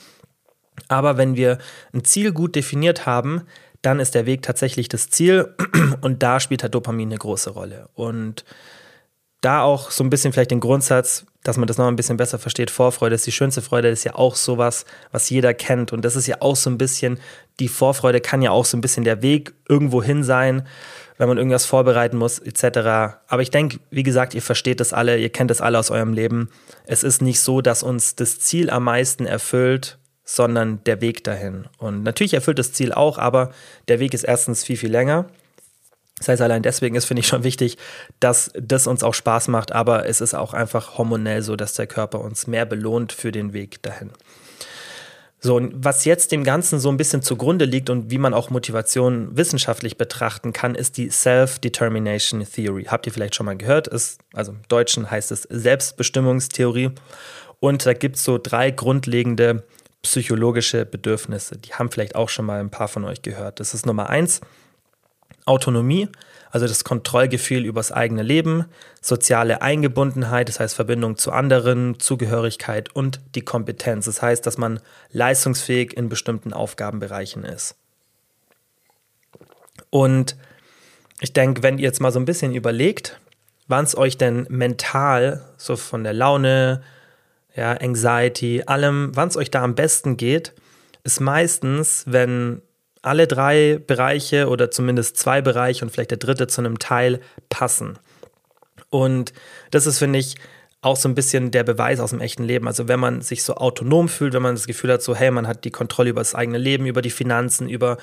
[0.88, 1.58] Aber wenn wir
[1.94, 3.44] ein Ziel gut definiert haben,
[3.82, 5.54] dann ist der Weg tatsächlich das Ziel
[6.02, 7.90] und da spielt halt Dopamin eine große Rolle.
[7.94, 8.44] Und
[9.42, 12.40] da auch so ein bisschen vielleicht den Grundsatz, dass man das noch ein bisschen besser
[12.40, 15.94] versteht, Vorfreude ist die schönste Freude, ist ja auch sowas, was jeder kennt.
[15.94, 17.20] Und das ist ja auch so ein bisschen,
[17.60, 20.68] die Vorfreude kann ja auch so ein bisschen der Weg irgendwo hin sein,
[21.18, 23.20] wenn man irgendwas vorbereiten muss, etc.
[23.28, 26.14] Aber ich denke, wie gesagt, ihr versteht das alle, ihr kennt das alle aus eurem
[26.14, 26.50] Leben.
[26.86, 31.68] Es ist nicht so, dass uns das Ziel am meisten erfüllt sondern der Weg dahin.
[31.78, 33.52] Und natürlich erfüllt das Ziel auch, aber
[33.88, 35.26] der Weg ist erstens viel, viel länger.
[36.18, 37.78] Das heißt, allein deswegen ist, finde ich, schon wichtig,
[38.20, 41.88] dass das uns auch Spaß macht, aber es ist auch einfach hormonell so, dass der
[41.88, 44.12] Körper uns mehr belohnt für den Weg dahin.
[45.40, 48.50] So, und was jetzt dem Ganzen so ein bisschen zugrunde liegt und wie man auch
[48.50, 52.86] Motivation wissenschaftlich betrachten kann, ist die Self-Determination Theory.
[52.86, 53.88] Habt ihr vielleicht schon mal gehört?
[53.88, 56.90] Ist, also im Deutschen heißt es Selbstbestimmungstheorie.
[57.60, 59.64] Und da gibt es so drei grundlegende
[60.02, 61.58] psychologische Bedürfnisse.
[61.58, 63.60] Die haben vielleicht auch schon mal ein paar von euch gehört.
[63.60, 64.42] Das ist Nummer eins,
[65.46, 66.10] Autonomie,
[66.52, 68.66] also das Kontrollgefühl über das eigene Leben,
[69.02, 74.06] soziale Eingebundenheit, das heißt Verbindung zu anderen, Zugehörigkeit und die Kompetenz.
[74.06, 74.80] Das heißt, dass man
[75.12, 77.76] leistungsfähig in bestimmten Aufgabenbereichen ist.
[79.90, 80.36] Und
[81.20, 83.20] ich denke, wenn ihr jetzt mal so ein bisschen überlegt,
[83.68, 86.84] wann es euch denn mental, so von der Laune,
[87.58, 90.54] ja, Anxiety, allem, wann es euch da am besten geht,
[91.04, 92.62] ist meistens, wenn
[93.02, 97.98] alle drei Bereiche oder zumindest zwei Bereiche und vielleicht der dritte zu einem Teil passen.
[98.90, 99.34] Und
[99.72, 100.36] das ist, finde ich,
[100.82, 102.68] auch so ein bisschen der Beweis aus dem echten Leben.
[102.68, 105.48] Also wenn man sich so autonom fühlt, wenn man das Gefühl hat, so hey, man
[105.48, 107.98] hat die Kontrolle über das eigene Leben, über die Finanzen, über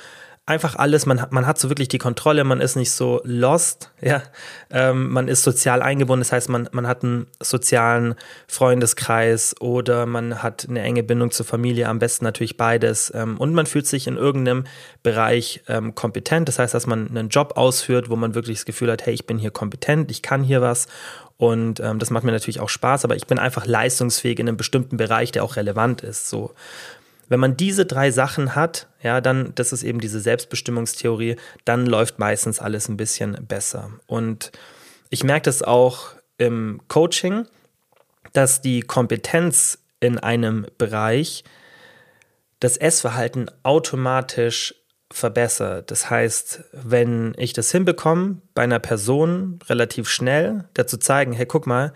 [0.46, 4.22] einfach alles, man, man hat so wirklich die Kontrolle, man ist nicht so lost, ja,
[4.70, 8.14] ähm, man ist sozial eingebunden, das heißt, man, man hat einen sozialen
[8.46, 13.10] Freundeskreis oder man hat eine enge Bindung zur Familie, am besten natürlich beides.
[13.14, 14.64] Ähm, und man fühlt sich in irgendeinem
[15.02, 18.92] Bereich ähm, kompetent, das heißt, dass man einen Job ausführt, wo man wirklich das Gefühl
[18.92, 20.88] hat, hey, ich bin hier kompetent, ich kann hier was.
[21.36, 24.56] Und ähm, das macht mir natürlich auch Spaß, aber ich bin einfach leistungsfähig in einem
[24.56, 26.54] bestimmten Bereich, der auch relevant ist, so.
[27.28, 32.18] Wenn man diese drei Sachen hat, ja, dann, das ist eben diese Selbstbestimmungstheorie, dann läuft
[32.18, 33.90] meistens alles ein bisschen besser.
[34.06, 34.52] Und
[35.10, 37.46] ich merke das auch im Coaching,
[38.32, 41.44] dass die Kompetenz in einem Bereich
[42.60, 44.74] das Essverhalten automatisch
[45.10, 45.90] verbessert.
[45.90, 51.66] Das heißt, wenn ich das hinbekomme, bei einer Person relativ schnell, dazu zeigen, hey, guck
[51.66, 51.92] mal,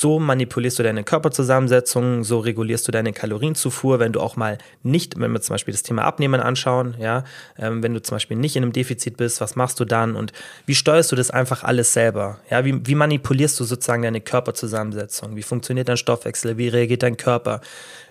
[0.00, 5.18] so manipulierst du deine Körperzusammensetzung, so regulierst du deine Kalorienzufuhr, wenn du auch mal nicht,
[5.18, 7.24] wenn wir zum Beispiel das Thema Abnehmen anschauen, ja,
[7.58, 10.32] ähm, wenn du zum Beispiel nicht in einem Defizit bist, was machst du dann und
[10.66, 12.38] wie steuerst du das einfach alles selber?
[12.50, 15.36] Ja, wie, wie manipulierst du sozusagen deine Körperzusammensetzung?
[15.36, 16.58] Wie funktioniert dein Stoffwechsel?
[16.58, 17.60] Wie reagiert dein Körper?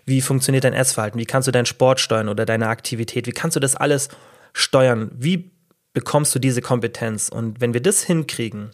[0.06, 1.20] Wie funktioniert dein Essverhalten?
[1.20, 3.28] Wie kannst du deinen Sport steuern oder deine Aktivität?
[3.28, 4.10] Wie kannst du das alles
[4.54, 5.12] steuern?
[5.14, 5.52] Wie
[5.94, 7.30] bekommst du diese Kompetenz?
[7.30, 8.72] Und wenn wir das hinkriegen,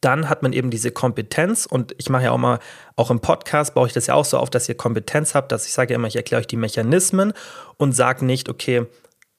[0.00, 2.58] dann hat man eben diese Kompetenz und ich mache ja auch mal,
[2.96, 5.66] auch im Podcast baue ich das ja auch so auf, dass ihr Kompetenz habt, dass
[5.66, 7.32] ich sage ja immer, ich erkläre euch die Mechanismen
[7.76, 8.86] und sage nicht, okay,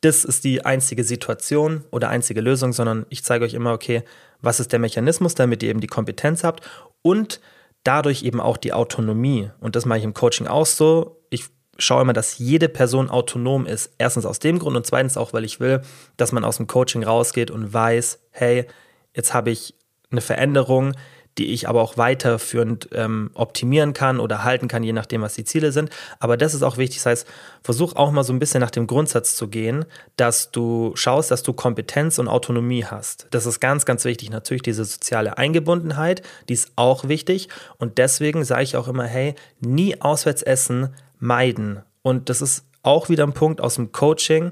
[0.01, 4.03] das ist die einzige Situation oder einzige Lösung, sondern ich zeige euch immer, okay,
[4.41, 6.69] was ist der Mechanismus, damit ihr eben die Kompetenz habt
[7.01, 7.39] und
[7.83, 9.49] dadurch eben auch die Autonomie.
[9.59, 11.23] Und das mache ich im Coaching auch so.
[11.29, 11.45] Ich
[11.77, 13.93] schaue immer, dass jede Person autonom ist.
[13.97, 15.81] Erstens aus dem Grund und zweitens auch, weil ich will,
[16.17, 18.67] dass man aus dem Coaching rausgeht und weiß, hey,
[19.15, 19.75] jetzt habe ich
[20.13, 20.93] eine Veränderung,
[21.37, 25.43] die ich aber auch weiterführend ähm, optimieren kann oder halten kann, je nachdem, was die
[25.43, 25.89] Ziele sind.
[26.19, 26.97] Aber das ist auch wichtig.
[26.97, 27.27] Das heißt,
[27.63, 31.41] versuch auch mal so ein bisschen nach dem Grundsatz zu gehen, dass du schaust, dass
[31.41, 33.27] du Kompetenz und Autonomie hast.
[33.31, 34.29] Das ist ganz, ganz wichtig.
[34.29, 37.49] Natürlich diese soziale Eingebundenheit, die ist auch wichtig.
[37.77, 41.81] Und deswegen sage ich auch immer, hey, nie auswärts essen, meiden.
[42.03, 44.51] Und das ist auch wieder ein Punkt aus dem Coaching,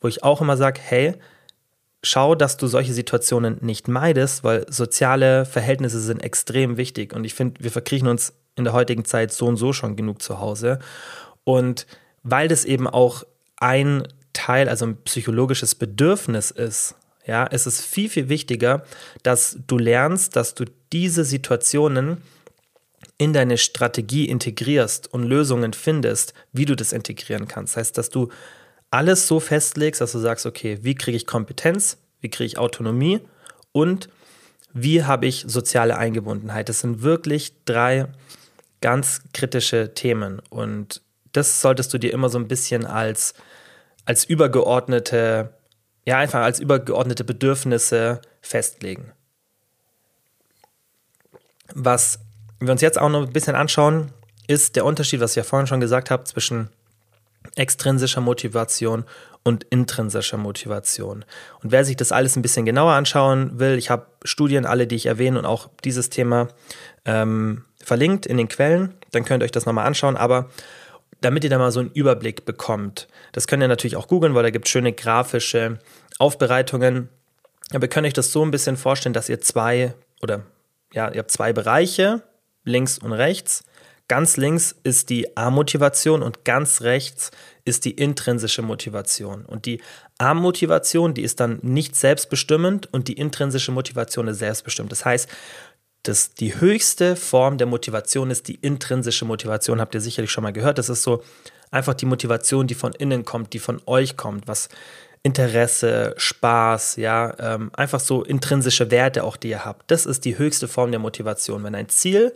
[0.00, 1.14] wo ich auch immer sage, hey,
[2.02, 7.14] schau, dass du solche Situationen nicht meidest, weil soziale Verhältnisse sind extrem wichtig.
[7.14, 10.20] Und ich finde, wir verkriechen uns in der heutigen Zeit so und so schon genug
[10.20, 10.78] zu Hause.
[11.44, 11.86] Und
[12.22, 13.24] weil das eben auch
[13.56, 18.84] ein Teil, also ein psychologisches Bedürfnis ist, ja, ist es viel, viel wichtiger,
[19.22, 22.18] dass du lernst, dass du diese Situationen
[23.16, 27.74] in deine Strategie integrierst und Lösungen findest, wie du das integrieren kannst.
[27.74, 28.28] Das heißt, dass du
[28.92, 33.20] alles so festlegst, dass du sagst, okay, wie kriege ich Kompetenz, wie kriege ich Autonomie
[33.72, 34.08] und
[34.74, 36.68] wie habe ich soziale Eingebundenheit.
[36.68, 38.06] Das sind wirklich drei
[38.80, 41.00] ganz kritische Themen und
[41.32, 43.32] das solltest du dir immer so ein bisschen als,
[44.04, 45.54] als übergeordnete,
[46.04, 49.12] ja, einfach als übergeordnete Bedürfnisse festlegen.
[51.74, 52.18] Was
[52.60, 54.12] wir uns jetzt auch noch ein bisschen anschauen,
[54.46, 56.68] ist der Unterschied, was ich ja vorhin schon gesagt habe, zwischen
[57.56, 59.04] extrinsischer Motivation
[59.44, 61.24] und intrinsischer Motivation.
[61.62, 64.96] Und wer sich das alles ein bisschen genauer anschauen will, ich habe Studien, alle, die
[64.96, 66.48] ich erwähne und auch dieses Thema
[67.04, 70.16] ähm, verlinkt in den Quellen, dann könnt ihr euch das nochmal anschauen.
[70.16, 70.48] Aber
[71.20, 74.44] damit ihr da mal so einen Überblick bekommt, das könnt ihr natürlich auch googeln, weil
[74.44, 75.78] da gibt es schöne grafische
[76.18, 77.08] Aufbereitungen.
[77.72, 80.42] Aber ihr könnt euch das so ein bisschen vorstellen, dass ihr zwei oder
[80.92, 82.22] ja, ihr habt zwei Bereiche,
[82.64, 83.64] links und rechts.
[84.08, 87.30] Ganz links ist die A-Motivation und ganz rechts
[87.64, 89.44] ist die intrinsische Motivation.
[89.44, 89.80] Und die
[90.18, 94.92] A-Motivation, die ist dann nicht selbstbestimmend und die intrinsische Motivation ist selbstbestimmt.
[94.92, 95.28] Das heißt,
[96.02, 100.52] das, die höchste Form der Motivation ist die intrinsische Motivation, habt ihr sicherlich schon mal
[100.52, 100.78] gehört.
[100.78, 101.22] Das ist so
[101.70, 104.68] einfach die Motivation, die von innen kommt, die von euch kommt, was
[105.22, 109.88] Interesse, Spaß, ja, ähm, einfach so intrinsische Werte auch, die ihr habt.
[109.90, 111.62] Das ist die höchste Form der Motivation.
[111.62, 112.32] Wenn ein Ziel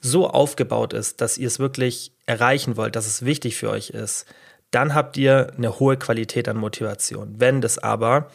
[0.00, 4.26] so aufgebaut ist, dass ihr es wirklich erreichen wollt, dass es wichtig für euch ist,
[4.70, 7.34] dann habt ihr eine hohe Qualität an Motivation.
[7.38, 8.30] Wenn das aber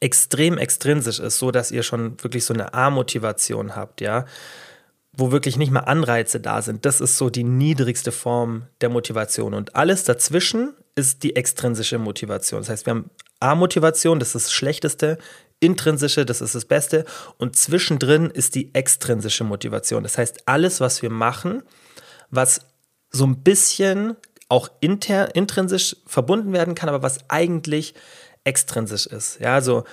[0.00, 4.26] extrem extrinsisch ist, so dass ihr schon wirklich so eine A-Motivation habt, ja,
[5.16, 9.54] wo wirklich nicht mal Anreize da sind, das ist so die niedrigste Form der Motivation.
[9.54, 12.60] Und alles dazwischen ist die extrinsische Motivation.
[12.60, 15.18] Das heißt, wir haben A-Motivation, das ist das Schlechteste,
[15.66, 17.04] intrinsische, das ist das Beste,
[17.38, 20.02] und zwischendrin ist die extrinsische Motivation.
[20.02, 21.62] Das heißt, alles, was wir machen,
[22.30, 22.60] was
[23.10, 24.16] so ein bisschen
[24.48, 27.94] auch inter, intrinsisch verbunden werden kann, aber was eigentlich
[28.44, 29.40] extrinsisch ist.
[29.40, 29.84] Ja, also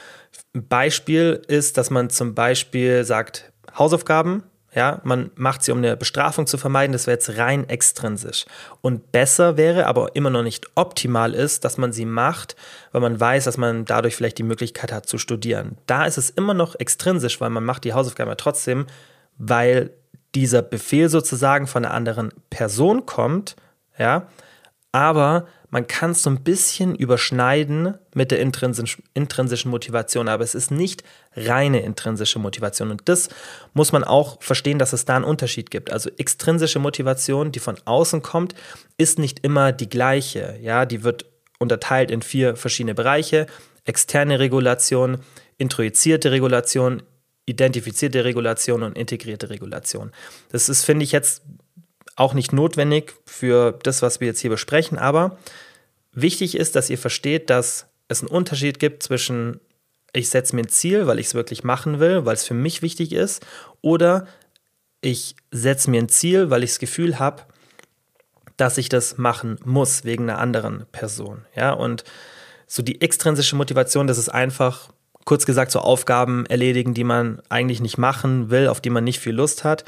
[0.53, 5.97] ein Beispiel ist, dass man zum Beispiel sagt, Hausaufgaben, ja, man macht sie, um eine
[5.97, 6.93] Bestrafung zu vermeiden.
[6.93, 8.45] Das wäre jetzt rein extrinsisch.
[8.79, 12.55] Und besser wäre, aber immer noch nicht optimal ist, dass man sie macht,
[12.93, 15.77] weil man weiß, dass man dadurch vielleicht die Möglichkeit hat zu studieren.
[15.87, 18.87] Da ist es immer noch extrinsisch, weil man macht die Hausaufgaben ja trotzdem,
[19.37, 19.91] weil
[20.35, 23.57] dieser Befehl sozusagen von einer anderen Person kommt,
[23.97, 24.27] ja,
[24.93, 30.69] aber man kann es so ein bisschen überschneiden mit der intrinsischen Motivation, aber es ist
[30.69, 31.03] nicht
[31.33, 32.91] reine intrinsische Motivation.
[32.91, 33.29] Und das
[33.73, 35.91] muss man auch verstehen, dass es da einen Unterschied gibt.
[35.91, 38.53] Also extrinsische Motivation, die von außen kommt,
[38.97, 40.59] ist nicht immer die gleiche.
[40.61, 41.25] Ja, die wird
[41.57, 43.47] unterteilt in vier verschiedene Bereiche.
[43.85, 45.19] Externe Regulation,
[45.57, 47.01] introjizierte Regulation,
[47.45, 50.11] identifizierte Regulation und integrierte Regulation.
[50.51, 51.43] Das ist, finde ich, jetzt
[52.21, 55.37] auch nicht notwendig für das, was wir jetzt hier besprechen, aber
[56.13, 59.59] wichtig ist, dass ihr versteht, dass es einen Unterschied gibt zwischen
[60.13, 62.81] ich setze mir ein Ziel, weil ich es wirklich machen will, weil es für mich
[62.81, 63.45] wichtig ist,
[63.81, 64.27] oder
[65.01, 67.43] ich setze mir ein Ziel, weil ich das Gefühl habe,
[68.57, 71.45] dass ich das machen muss wegen einer anderen Person.
[71.55, 72.03] Ja, und
[72.67, 74.89] so die extrinsische Motivation, das ist einfach,
[75.25, 79.19] kurz gesagt, so Aufgaben erledigen, die man eigentlich nicht machen will, auf die man nicht
[79.19, 79.85] viel Lust hat.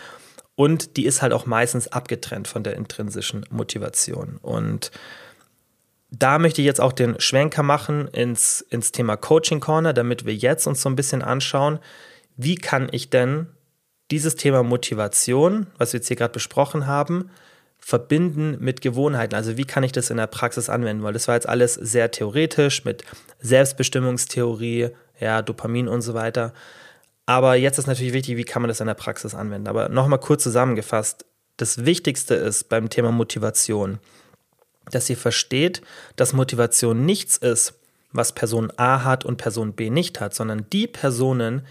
[0.55, 4.37] Und die ist halt auch meistens abgetrennt von der intrinsischen Motivation.
[4.41, 4.91] Und
[6.11, 10.35] da möchte ich jetzt auch den Schwenker machen ins, ins Thema Coaching Corner, damit wir
[10.35, 11.79] jetzt uns so ein bisschen anschauen,
[12.37, 13.47] wie kann ich denn
[14.11, 17.31] dieses Thema Motivation, was wir jetzt hier gerade besprochen haben,
[17.79, 19.35] verbinden mit Gewohnheiten.
[19.35, 21.03] Also wie kann ich das in der Praxis anwenden?
[21.03, 23.03] Weil das war jetzt alles sehr theoretisch mit
[23.39, 24.89] Selbstbestimmungstheorie,
[25.19, 26.53] ja, Dopamin und so weiter.
[27.25, 29.67] Aber jetzt ist natürlich wichtig, wie kann man das in der Praxis anwenden.
[29.67, 31.25] Aber nochmal kurz zusammengefasst,
[31.57, 33.99] das Wichtigste ist beim Thema Motivation,
[34.91, 35.81] dass ihr versteht,
[36.15, 37.79] dass Motivation nichts ist,
[38.11, 41.65] was Person A hat und Person B nicht hat, sondern die Personen,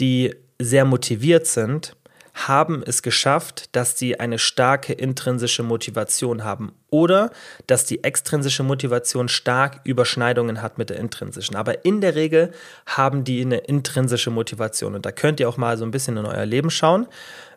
[0.00, 1.96] die sehr motiviert sind,
[2.34, 7.30] haben es geschafft, dass sie eine starke intrinsische Motivation haben oder
[7.66, 11.56] dass die extrinsische Motivation stark Überschneidungen hat mit der intrinsischen.
[11.56, 12.52] Aber in der Regel
[12.86, 16.26] haben die eine intrinsische Motivation und da könnt ihr auch mal so ein bisschen in
[16.26, 17.06] euer Leben schauen,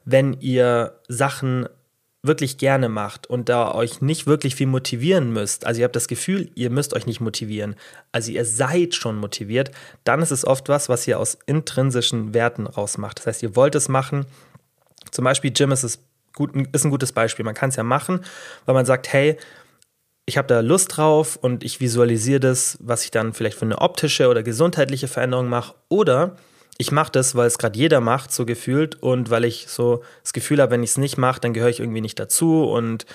[0.06, 1.68] wenn ihr Sachen
[2.26, 6.08] wirklich gerne macht und da euch nicht wirklich viel motivieren müsst, also ihr habt das
[6.08, 7.76] Gefühl, ihr müsst euch nicht motivieren,
[8.14, 9.72] also ihr seid schon motiviert,
[10.06, 13.20] dann ist es oft was, was ihr aus intrinsischen Werten rausmacht.
[13.20, 14.26] Das heißt, ihr wollt es machen.
[15.12, 16.00] Zum Beispiel Gym ist, es
[16.34, 17.46] gut, ist ein gutes Beispiel.
[17.46, 18.22] Man kann es ja machen,
[18.66, 19.38] weil man sagt, hey,
[20.26, 23.80] ich habe da Lust drauf und ich visualisiere das, was ich dann vielleicht für eine
[23.80, 25.76] optische oder gesundheitliche Veränderung mache.
[25.90, 26.38] Oder
[26.78, 30.34] ich mache das, weil es gerade jeder macht, so gefühlt, und weil ich so das
[30.34, 33.06] Gefühl habe, wenn ich es nicht mache, dann gehöre ich irgendwie nicht dazu und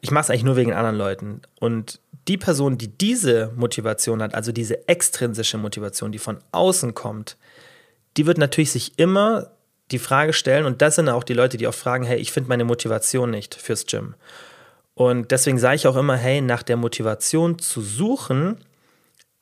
[0.00, 1.42] ich mache es eigentlich nur wegen anderen Leuten.
[1.60, 7.36] Und die Person, die diese Motivation hat, also diese extrinsische Motivation, die von außen kommt,
[8.16, 9.50] die wird natürlich sich immer
[9.90, 12.48] die Frage stellen, und das sind auch die Leute, die auch fragen, hey, ich finde
[12.48, 14.14] meine Motivation nicht fürs Gym.
[14.94, 18.58] Und deswegen sage ich auch immer, hey, nach der Motivation zu suchen,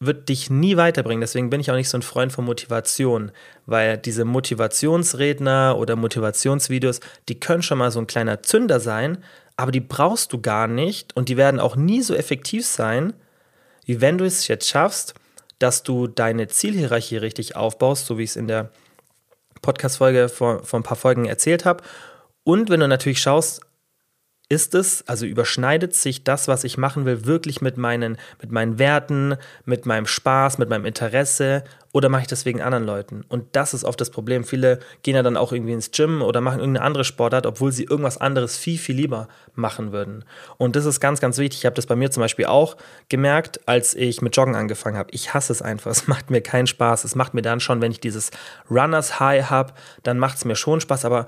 [0.00, 1.20] wird dich nie weiterbringen.
[1.20, 3.30] Deswegen bin ich auch nicht so ein Freund von Motivation,
[3.66, 9.18] weil diese Motivationsredner oder Motivationsvideos, die können schon mal so ein kleiner Zünder sein,
[9.56, 13.14] aber die brauchst du gar nicht und die werden auch nie so effektiv sein,
[13.84, 15.14] wie wenn du es jetzt schaffst,
[15.58, 18.70] dass du deine Zielhierarchie richtig aufbaust, so wie ich es in der
[19.64, 21.82] Podcast-Folge vor, vor ein paar Folgen erzählt habe.
[22.44, 23.62] Und wenn du natürlich schaust,
[24.48, 28.78] ist es, also überschneidet sich das, was ich machen will, wirklich mit meinen, mit meinen
[28.78, 33.24] Werten, mit meinem Spaß, mit meinem Interesse oder mache ich das wegen anderen Leuten?
[33.28, 34.42] Und das ist oft das Problem.
[34.42, 37.84] Viele gehen ja dann auch irgendwie ins Gym oder machen irgendeine andere Sportart, obwohl sie
[37.84, 40.24] irgendwas anderes viel, viel lieber machen würden.
[40.56, 41.60] Und das ist ganz, ganz wichtig.
[41.60, 42.76] Ich habe das bei mir zum Beispiel auch
[43.08, 45.10] gemerkt, als ich mit Joggen angefangen habe.
[45.12, 45.92] Ich hasse es einfach.
[45.92, 47.04] Es macht mir keinen Spaß.
[47.04, 48.32] Es macht mir dann schon, wenn ich dieses
[48.68, 51.04] Runners High habe, dann macht es mir schon Spaß.
[51.04, 51.26] Aber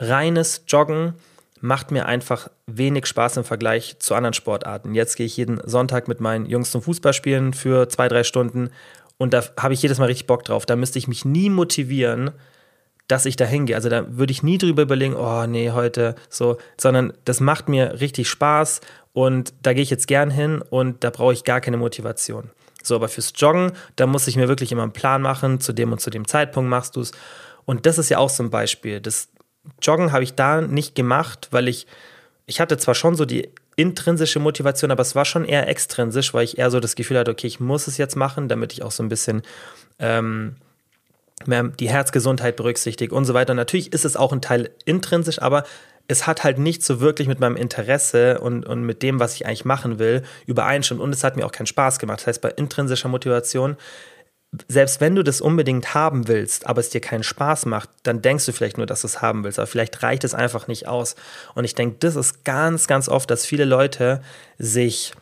[0.00, 1.16] reines Joggen,
[1.60, 4.94] macht mir einfach wenig Spaß im Vergleich zu anderen Sportarten.
[4.94, 8.70] Jetzt gehe ich jeden Sonntag mit meinen Jungs zum Fußballspielen für zwei, drei Stunden
[9.18, 10.64] und da habe ich jedes Mal richtig Bock drauf.
[10.64, 12.30] Da müsste ich mich nie motivieren,
[13.08, 13.76] dass ich da hingehe.
[13.76, 18.00] Also da würde ich nie drüber überlegen, oh nee, heute so, sondern das macht mir
[18.00, 18.80] richtig Spaß
[19.12, 22.50] und da gehe ich jetzt gern hin und da brauche ich gar keine Motivation.
[22.82, 25.92] So, aber fürs Joggen, da muss ich mir wirklich immer einen Plan machen, zu dem
[25.92, 27.12] und zu dem Zeitpunkt machst du es.
[27.64, 29.00] Und das ist ja auch so ein Beispiel.
[29.00, 29.28] Das,
[29.82, 31.86] Joggen habe ich da nicht gemacht, weil ich,
[32.46, 36.44] ich hatte zwar schon so die intrinsische Motivation, aber es war schon eher extrinsisch, weil
[36.44, 38.90] ich eher so das Gefühl hatte, okay, ich muss es jetzt machen, damit ich auch
[38.90, 39.42] so ein bisschen
[40.00, 40.56] ähm,
[41.46, 43.52] mehr die Herzgesundheit berücksichtige und so weiter.
[43.52, 45.62] Und natürlich ist es auch ein Teil intrinsisch, aber
[46.08, 49.46] es hat halt nicht so wirklich mit meinem Interesse und, und mit dem, was ich
[49.46, 51.00] eigentlich machen will, übereinstimmt.
[51.00, 52.20] Und es hat mir auch keinen Spaß gemacht.
[52.20, 53.76] Das heißt, bei intrinsischer Motivation
[54.68, 58.46] selbst wenn du das unbedingt haben willst, aber es dir keinen Spaß macht, dann denkst
[58.46, 61.16] du vielleicht nur, dass du es haben willst, aber vielleicht reicht es einfach nicht aus.
[61.54, 64.22] Und ich denke, das ist ganz, ganz oft, dass viele Leute
[64.58, 65.12] sich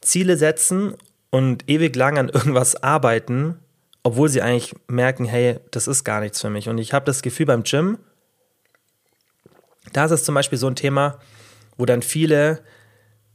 [0.00, 0.94] Ziele setzen
[1.30, 3.58] und ewig lang an irgendwas arbeiten,
[4.02, 6.68] obwohl sie eigentlich merken, hey, das ist gar nichts für mich.
[6.68, 7.98] Und ich habe das Gefühl beim Gym,
[9.92, 11.18] da ist es zum Beispiel so ein Thema,
[11.76, 12.62] wo dann viele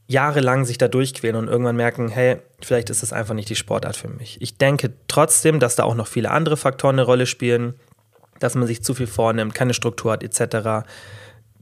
[0.09, 3.95] jahrelang sich da durchquälen und irgendwann merken, hey, vielleicht ist das einfach nicht die Sportart
[3.95, 4.41] für mich.
[4.41, 7.75] Ich denke trotzdem, dass da auch noch viele andere Faktoren eine Rolle spielen,
[8.39, 10.89] dass man sich zu viel vornimmt, keine Struktur hat, etc.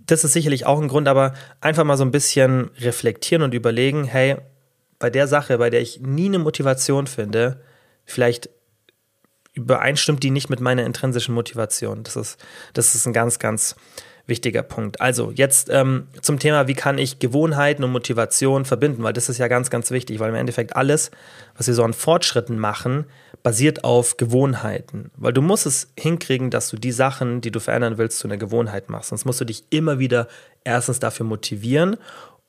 [0.06, 4.06] Das ist sicherlich auch ein Grund, aber einfach mal so ein bisschen reflektieren und überlegen,
[4.06, 4.38] hey,
[4.98, 7.62] bei der Sache, bei der ich nie eine Motivation finde,
[8.06, 8.50] vielleicht
[9.52, 12.04] übereinstimmt die nicht mit meiner intrinsischen Motivation.
[12.04, 12.40] Das ist,
[12.74, 13.76] das ist ein ganz, ganz
[14.28, 15.02] wichtiger Punkt.
[15.02, 19.38] Also jetzt ähm, zum Thema, wie kann ich Gewohnheiten und Motivation verbinden, weil das ist
[19.38, 21.12] ja ganz, ganz wichtig, weil im Endeffekt alles,
[21.56, 23.06] was wir so an Fortschritten machen,
[23.42, 25.12] basiert auf Gewohnheiten.
[25.16, 28.38] Weil du musst es hinkriegen, dass du die Sachen, die du verändern willst, zu einer
[28.38, 29.10] Gewohnheit machst.
[29.10, 30.28] Sonst musst du dich immer wieder
[30.64, 31.96] erstens dafür motivieren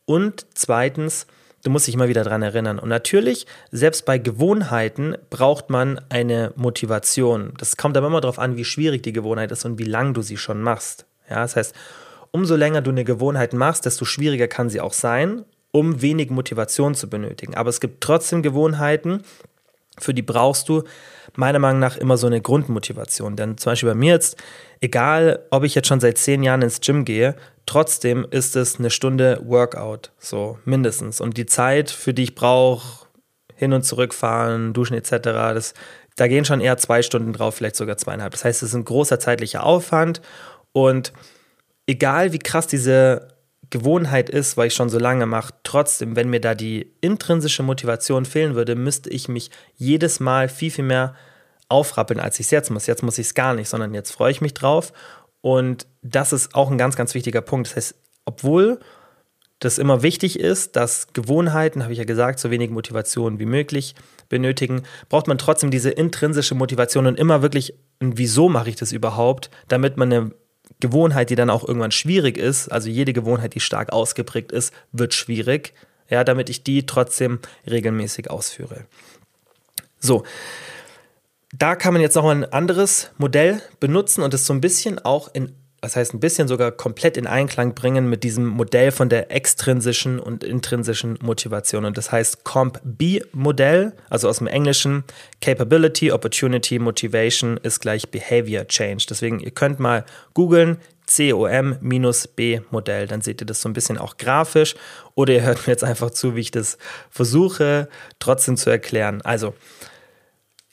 [0.05, 1.27] und zweitens,
[1.63, 2.79] du musst dich immer wieder daran erinnern.
[2.79, 7.53] Und natürlich, selbst bei Gewohnheiten braucht man eine Motivation.
[7.59, 10.23] Das kommt aber immer darauf an, wie schwierig die Gewohnheit ist und wie lange du
[10.23, 11.07] sie schon machst.
[11.29, 11.75] Ja, das heißt,
[12.31, 16.95] umso länger du eine Gewohnheit machst, desto schwieriger kann sie auch sein, um wenig Motivation
[16.95, 17.55] zu benötigen.
[17.55, 19.23] Aber es gibt trotzdem Gewohnheiten,
[19.99, 20.85] für die brauchst du
[21.35, 23.37] meiner Meinung nach immer so eine Grundmotivation.
[23.37, 24.37] Denn zum Beispiel bei mir jetzt,
[24.81, 27.35] egal ob ich jetzt schon seit zehn Jahren ins Gym gehe,
[27.67, 31.21] trotzdem ist es eine Stunde Workout, so mindestens.
[31.21, 33.07] Und die Zeit, für die ich brauche,
[33.55, 35.75] hin und zurück fahren, duschen etc., das,
[36.17, 38.33] da gehen schon eher zwei Stunden drauf, vielleicht sogar zweieinhalb.
[38.33, 40.21] Das heißt, es ist ein großer zeitlicher Aufwand
[40.87, 41.13] und
[41.87, 43.29] egal wie krass diese
[43.71, 48.25] Gewohnheit ist, weil ich schon so lange mache, trotzdem, wenn mir da die intrinsische Motivation
[48.25, 51.15] fehlen würde, müsste ich mich jedes Mal viel, viel mehr
[51.69, 52.87] aufrappeln, als ich es jetzt muss.
[52.87, 54.93] Jetzt muss ich es gar nicht, sondern jetzt freue ich mich drauf.
[55.41, 57.69] Und das ist auch ein ganz, ganz wichtiger Punkt.
[57.69, 58.81] Das heißt, obwohl
[59.59, 63.97] das immer wichtig ist, dass Gewohnheiten, habe ich ja gesagt, so wenig Motivation wie möglich
[64.29, 69.51] benötigen, braucht man trotzdem diese intrinsische Motivation und immer wirklich Wieso mache ich das überhaupt,
[69.67, 70.31] damit man eine
[70.81, 75.15] Gewohnheit, die dann auch irgendwann schwierig ist, also jede Gewohnheit, die stark ausgeprägt ist, wird
[75.15, 75.75] schwierig,
[76.09, 78.85] ja, damit ich die trotzdem regelmäßig ausführe.
[80.01, 80.25] So,
[81.53, 85.29] da kann man jetzt noch ein anderes Modell benutzen und es so ein bisschen auch
[85.33, 89.31] in das heißt ein bisschen sogar komplett in Einklang bringen mit diesem Modell von der
[89.31, 91.85] extrinsischen und intrinsischen Motivation.
[91.85, 95.05] Und das heißt COMP-B-Modell, also aus dem Englischen
[95.41, 99.07] Capability, Opportunity, Motivation ist gleich Behavior Change.
[99.09, 100.05] Deswegen, ihr könnt mal
[100.35, 104.75] googeln, COM-B-Modell, dann seht ihr das so ein bisschen auch grafisch.
[105.15, 106.77] Oder ihr hört mir jetzt einfach zu, wie ich das
[107.09, 109.23] versuche trotzdem zu erklären.
[109.23, 109.55] Also,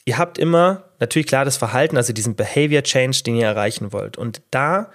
[0.04, 4.16] ihr habt immer natürlich klar das Verhalten, also diesen Behavior Change, den ihr erreichen wollt.
[4.16, 4.90] Und da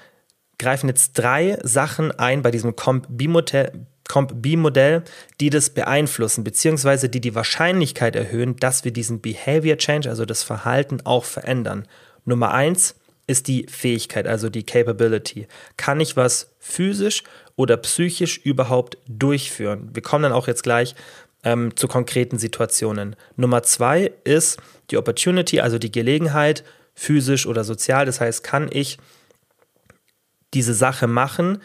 [0.58, 3.72] greifen jetzt drei Sachen ein bei diesem Comp-B-Modell,
[4.08, 5.04] Comp-B-Modell,
[5.40, 10.44] die das beeinflussen, beziehungsweise die die Wahrscheinlichkeit erhöhen, dass wir diesen Behavior Change, also das
[10.44, 11.88] Verhalten, auch verändern.
[12.26, 12.96] Nummer eins
[13.28, 15.48] ist die Fähigkeit, also die Capability.
[15.78, 17.24] Kann ich was physisch
[17.56, 19.90] oder psychisch überhaupt durchführen?
[19.94, 20.96] Wir kommen dann auch jetzt gleich
[21.44, 23.16] ähm, zu konkreten Situationen.
[23.38, 24.60] Nummer zwei ist
[24.92, 26.64] die Opportunity, also die Gelegenheit,
[26.94, 28.06] physisch oder sozial.
[28.06, 28.98] Das heißt, kann ich
[30.54, 31.62] diese Sache machen,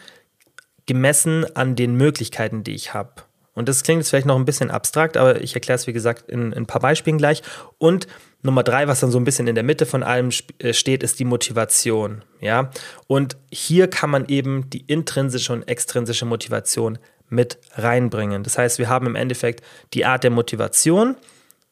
[0.85, 3.23] gemessen an den Möglichkeiten, die ich habe.
[3.53, 6.29] Und das klingt jetzt vielleicht noch ein bisschen abstrakt, aber ich erkläre es, wie gesagt,
[6.29, 7.41] in, in, ein paar Beispielen gleich.
[7.79, 8.07] Und
[8.43, 11.19] Nummer drei, was dann so ein bisschen in der Mitte von allem äh, steht, ist
[11.19, 12.23] die Motivation.
[12.39, 12.69] Ja?
[13.07, 16.99] Und hier kann man eben die intrinsische und extrinsische Motivation
[17.29, 18.43] mit reinbringen.
[18.43, 19.63] Das heißt, wir haben im Endeffekt
[19.95, 21.17] die Art der Motivation,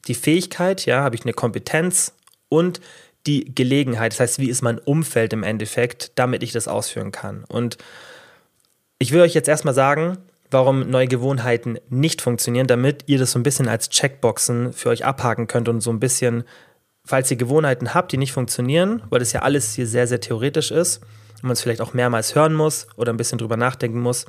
[0.06, 2.12] die Fähigkeit, ja, habe ich eine Kompetenz
[2.48, 2.80] und
[3.26, 4.12] die Gelegenheit.
[4.12, 7.44] Das heißt, wie ist mein Umfeld im Endeffekt, damit ich das ausführen kann.
[7.48, 7.76] Und
[8.98, 10.18] ich will euch jetzt erstmal sagen,
[10.50, 15.04] warum neue Gewohnheiten nicht funktionieren, damit ihr das so ein bisschen als Checkboxen für euch
[15.04, 16.44] abhaken könnt und so ein bisschen,
[17.04, 20.70] falls ihr Gewohnheiten habt, die nicht funktionieren, weil das ja alles hier sehr, sehr theoretisch
[20.70, 21.02] ist
[21.36, 24.26] und man es vielleicht auch mehrmals hören muss oder ein bisschen drüber nachdenken muss,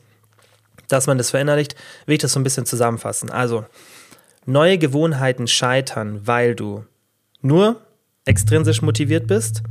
[0.88, 3.30] dass man das verinnerlicht, will ich das so ein bisschen zusammenfassen.
[3.30, 3.66] Also,
[4.48, 6.86] neue Gewohnheiten scheitern, weil du
[7.42, 7.82] nur
[8.26, 9.62] extrinsisch motiviert bist,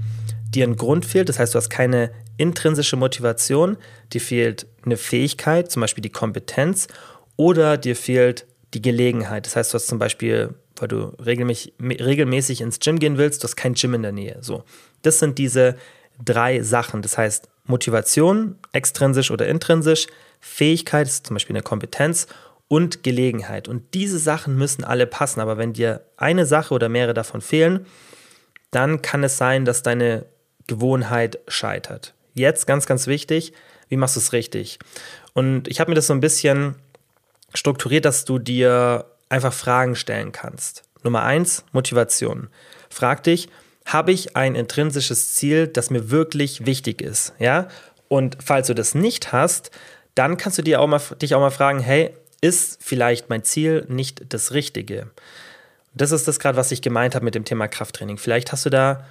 [0.55, 3.77] dir ein Grund fehlt, das heißt, du hast keine intrinsische Motivation,
[4.13, 6.87] dir fehlt eine Fähigkeit, zum Beispiel die Kompetenz,
[7.37, 9.47] oder dir fehlt die Gelegenheit.
[9.47, 13.57] Das heißt, du hast zum Beispiel, weil du regelmäßig, ins Gym gehen willst, du hast
[13.57, 14.39] kein Gym in der Nähe.
[14.41, 14.65] So,
[15.03, 15.77] das sind diese
[16.23, 17.03] drei Sachen.
[17.03, 20.07] Das heißt, Motivation, extrinsisch oder intrinsisch,
[20.41, 22.27] Fähigkeit, ist zum Beispiel eine Kompetenz
[22.69, 23.69] und Gelegenheit.
[23.69, 25.41] Und diese Sachen müssen alle passen.
[25.41, 27.87] Aber wenn dir eine Sache oder mehrere davon fehlen,
[28.71, 30.27] dann kann es sein, dass deine
[30.67, 32.15] Gewohnheit scheitert.
[32.35, 33.53] Jetzt ganz, ganz wichtig,
[33.89, 34.79] wie machst du es richtig?
[35.33, 36.75] Und ich habe mir das so ein bisschen
[37.55, 40.83] strukturiert, dass du dir einfach Fragen stellen kannst.
[41.03, 42.49] Nummer eins, Motivation.
[42.91, 43.49] Frag dich,
[43.85, 47.33] habe ich ein intrinsisches Ziel, das mir wirklich wichtig ist?
[47.39, 47.69] Ja?
[48.09, 49.71] Und falls du das nicht hast,
[50.15, 53.87] dann kannst du dir auch mal, dich auch mal fragen, hey, ist vielleicht mein Ziel
[53.89, 55.11] nicht das Richtige?
[55.95, 58.19] Das ist das gerade, was ich gemeint habe mit dem Thema Krafttraining.
[58.19, 59.05] Vielleicht hast du da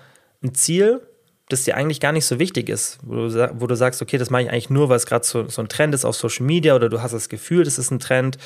[0.44, 1.02] ein Ziel,
[1.50, 3.28] das dir eigentlich gar nicht so wichtig ist, wo
[3.68, 5.94] du, sagst, okay, das mache ich eigentlich nur, weil es gerade so, so ein Trend
[5.94, 8.38] ist auf Social Media oder du hast das Gefühl, das ist ein Trend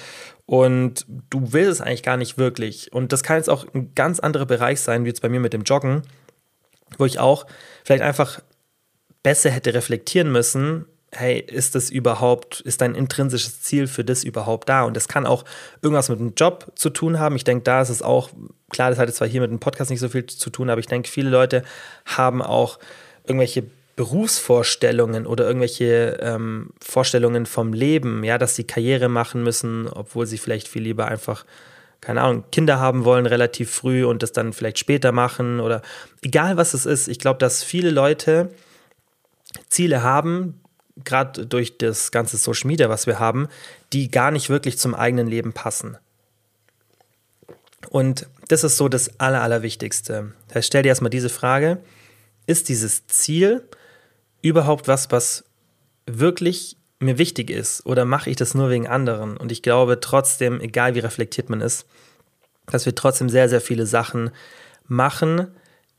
[0.46, 2.92] und du willst es eigentlich gar nicht wirklich.
[2.92, 5.54] Und das kann jetzt auch ein ganz anderer Bereich sein, wie jetzt bei mir mit
[5.54, 6.02] dem Joggen,
[6.98, 7.46] wo ich auch
[7.86, 8.42] vielleicht einfach
[9.24, 14.70] besser hätte reflektieren müssen, hey, ist das überhaupt, ist dein intrinsisches Ziel für das überhaupt
[14.70, 14.84] da?
[14.84, 15.44] Und das kann auch
[15.82, 17.36] irgendwas mit dem Job zu tun haben.
[17.36, 18.30] Ich denke, da ist es auch,
[18.70, 20.80] klar, das hat jetzt zwar hier mit dem Podcast nicht so viel zu tun, aber
[20.80, 21.64] ich denke, viele Leute
[22.06, 22.80] haben auch
[23.26, 23.64] irgendwelche
[23.96, 30.38] Berufsvorstellungen oder irgendwelche ähm, Vorstellungen vom Leben, ja, dass sie Karriere machen müssen, obwohl sie
[30.38, 31.44] vielleicht viel lieber einfach
[32.02, 35.82] keine Ahnung, Kinder haben wollen relativ früh und das dann vielleicht später machen oder
[36.22, 37.10] egal was es ist.
[37.10, 38.52] Ich glaube, dass viele Leute
[39.68, 40.62] Ziele haben,
[41.06, 43.48] gerade durch das ganze Social Media, was wir haben,
[43.94, 45.98] die gar nicht wirklich zum eigenen Leben passen.
[47.90, 50.34] Und das ist so das Aller, Allerwichtigste.
[50.50, 51.80] Das stell dir erstmal diese Frage:
[52.46, 53.64] Ist dieses Ziel
[54.42, 55.46] überhaupt was, was
[56.06, 57.86] wirklich mir wichtig ist?
[57.86, 59.38] Oder mache ich das nur wegen anderen?
[59.38, 61.86] Und ich glaube trotzdem, egal wie reflektiert man ist,
[62.66, 64.32] dass wir trotzdem sehr, sehr viele Sachen
[64.88, 65.48] machen,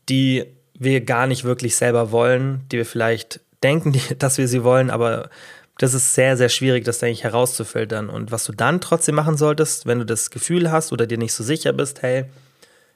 [0.08, 0.44] die
[0.78, 5.30] wir gar nicht wirklich selber wollen, die wir vielleicht denken, dass wir sie wollen, aber
[5.78, 8.10] das ist sehr, sehr schwierig, das eigentlich herauszufiltern.
[8.10, 11.32] Und was du dann trotzdem machen solltest, wenn du das Gefühl hast oder dir nicht
[11.32, 12.26] so sicher bist, hey,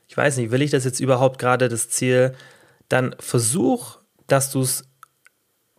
[0.06, 2.34] ich weiß nicht, will ich das jetzt überhaupt gerade das Ziel,
[2.90, 4.84] dann versuch, dass du es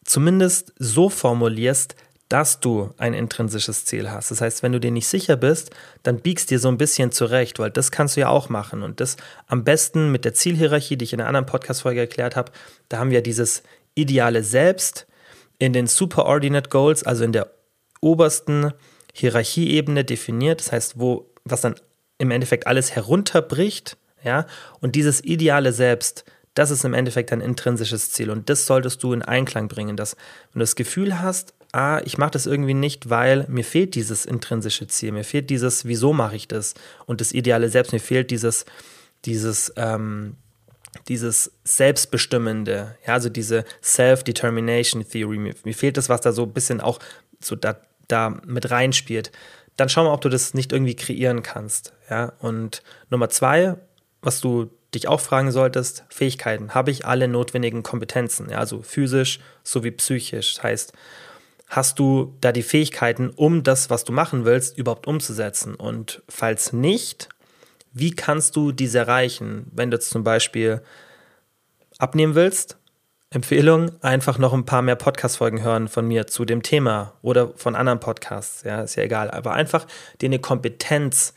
[0.03, 1.95] zumindest so formulierst,
[2.29, 4.31] dass du ein intrinsisches Ziel hast.
[4.31, 5.69] Das heißt, wenn du dir nicht sicher bist,
[6.01, 8.81] dann biegst dir so ein bisschen zurecht, weil das kannst du ja auch machen.
[8.81, 9.15] Und das
[9.47, 12.51] am besten mit der Zielhierarchie, die ich in einer anderen Podcast-Folge erklärt habe,
[12.89, 13.61] da haben wir dieses
[13.95, 15.07] ideale Selbst,
[15.57, 17.49] in den Superordinate Goals, also in der
[18.01, 18.73] obersten
[19.13, 21.75] Hierarchieebene definiert, das heißt, wo was dann
[22.17, 24.47] im Endeffekt alles herunterbricht, ja,
[24.81, 26.25] und dieses ideale Selbst,
[26.55, 28.29] das ist im Endeffekt ein intrinsisches Ziel.
[28.29, 30.15] Und das solltest du in Einklang bringen, dass
[30.51, 34.25] wenn du das Gefühl hast, ah, ich mache das irgendwie nicht, weil mir fehlt dieses
[34.25, 36.73] intrinsische Ziel, mir fehlt dieses, wieso mache ich das?
[37.05, 38.65] Und das ideale Selbst, mir fehlt dieses,
[39.25, 40.37] dieses, ähm,
[41.07, 46.53] dieses Selbstbestimmende, ja, also diese Self-Determination Theory, mir, mir, fehlt das, was da so ein
[46.53, 46.99] bisschen auch
[47.39, 47.77] so da,
[48.07, 49.31] da mit reinspielt.
[49.77, 52.33] Dann schau mal, ob du das nicht irgendwie kreieren kannst, ja.
[52.39, 53.75] Und Nummer zwei,
[54.21, 56.73] was du dich auch fragen solltest, Fähigkeiten.
[56.73, 60.55] Habe ich alle notwendigen Kompetenzen, ja, also physisch sowie psychisch.
[60.55, 60.93] Das heißt,
[61.67, 65.75] hast du da die Fähigkeiten, um das, was du machen willst, überhaupt umzusetzen?
[65.75, 67.29] Und falls nicht,
[67.95, 69.71] wie kannst du diese erreichen?
[69.73, 70.81] Wenn du jetzt zum Beispiel
[71.97, 72.77] abnehmen willst,
[73.29, 77.73] Empfehlung, einfach noch ein paar mehr Podcast-Folgen hören von mir zu dem Thema oder von
[77.73, 79.31] anderen Podcasts, ja, ist ja egal.
[79.31, 79.87] Aber einfach
[80.19, 81.33] dir eine Kompetenz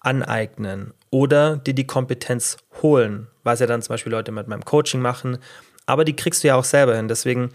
[0.00, 5.00] aneignen oder dir die Kompetenz holen, was ja dann zum Beispiel Leute mit meinem Coaching
[5.00, 5.38] machen.
[5.86, 7.08] Aber die kriegst du ja auch selber hin.
[7.08, 7.52] Deswegen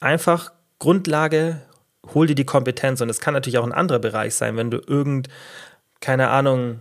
[0.00, 1.60] einfach Grundlage,
[2.14, 3.02] hol dir die Kompetenz.
[3.02, 5.28] Und es kann natürlich auch ein anderer Bereich sein, wenn du irgend,
[6.00, 6.80] keine Ahnung,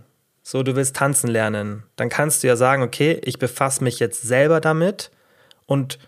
[0.50, 4.24] so du willst tanzen lernen, dann kannst du ja sagen, okay, ich befasse mich jetzt
[4.24, 5.12] selber damit
[5.68, 6.00] und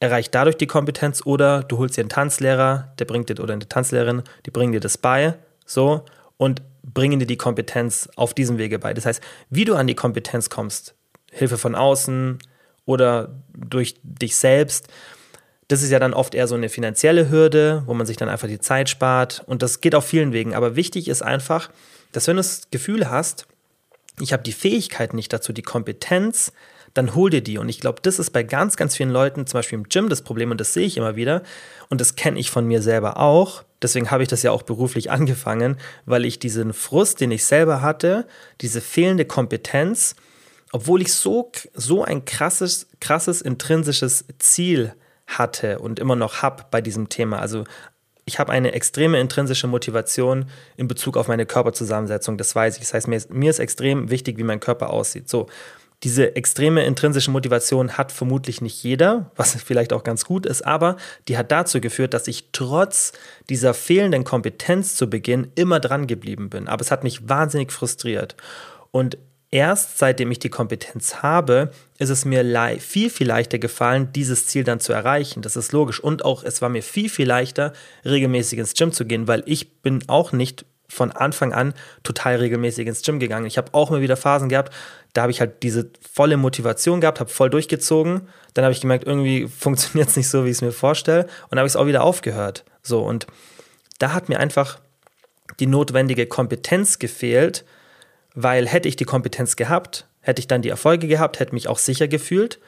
[0.00, 3.68] erreiche dadurch die Kompetenz oder du holst dir einen Tanzlehrer, der bringt dir oder eine
[3.68, 5.34] Tanzlehrerin, die bringen dir das bei,
[5.66, 6.06] so
[6.38, 8.94] und bringen dir die Kompetenz auf diesem Wege bei.
[8.94, 10.94] Das heißt, wie du an die Kompetenz kommst,
[11.30, 12.38] Hilfe von außen
[12.86, 14.88] oder durch dich selbst,
[15.68, 18.48] das ist ja dann oft eher so eine finanzielle Hürde, wo man sich dann einfach
[18.48, 19.42] die Zeit spart.
[19.44, 20.54] Und das geht auf vielen Wegen.
[20.54, 21.68] Aber wichtig ist einfach,
[22.12, 23.46] dass wenn du das Gefühl hast,
[24.20, 26.52] ich habe die Fähigkeit nicht dazu, die Kompetenz,
[26.94, 27.58] dann hol dir die.
[27.58, 30.22] Und ich glaube, das ist bei ganz, ganz vielen Leuten, zum Beispiel im Gym, das
[30.22, 31.42] Problem, und das sehe ich immer wieder.
[31.88, 33.64] Und das kenne ich von mir selber auch.
[33.82, 37.80] Deswegen habe ich das ja auch beruflich angefangen, weil ich diesen Frust, den ich selber
[37.80, 38.26] hatte,
[38.60, 40.16] diese fehlende Kompetenz,
[40.72, 44.94] obwohl ich so, so ein krasses, krasses intrinsisches Ziel
[45.26, 47.38] hatte und immer noch habe bei diesem Thema.
[47.38, 47.64] Also
[48.30, 52.82] ich habe eine extreme intrinsische Motivation in Bezug auf meine Körperzusammensetzung, das weiß ich.
[52.82, 55.28] Das heißt, mir ist, mir ist extrem wichtig, wie mein Körper aussieht.
[55.28, 55.48] So,
[56.04, 60.96] diese extreme intrinsische Motivation hat vermutlich nicht jeder, was vielleicht auch ganz gut ist, aber
[61.26, 63.12] die hat dazu geführt, dass ich trotz
[63.48, 66.68] dieser fehlenden Kompetenz zu Beginn immer dran geblieben bin.
[66.68, 68.36] Aber es hat mich wahnsinnig frustriert.
[68.92, 69.18] Und
[69.50, 72.44] erst seitdem ich die Kompetenz habe, ist es mir
[72.80, 75.42] viel, viel leichter gefallen, dieses Ziel dann zu erreichen.
[75.42, 76.00] Das ist logisch.
[76.00, 77.72] Und auch es war mir viel, viel leichter,
[78.04, 82.86] regelmäßig ins Gym zu gehen, weil ich bin auch nicht von Anfang an total regelmäßig
[82.86, 83.46] ins Gym gegangen.
[83.46, 84.72] Ich habe auch immer wieder Phasen gehabt,
[85.12, 88.28] da habe ich halt diese volle Motivation gehabt, habe voll durchgezogen.
[88.54, 91.26] Dann habe ich gemerkt, irgendwie funktioniert es nicht so, wie ich es mir vorstelle.
[91.50, 92.64] Und habe ich es auch wieder aufgehört.
[92.82, 93.26] So, und
[93.98, 94.78] da hat mir einfach
[95.58, 97.64] die notwendige Kompetenz gefehlt,
[98.34, 101.78] weil hätte ich die Kompetenz gehabt, hätte ich dann die Erfolge gehabt, hätte mich auch
[101.78, 102.60] sicher gefühlt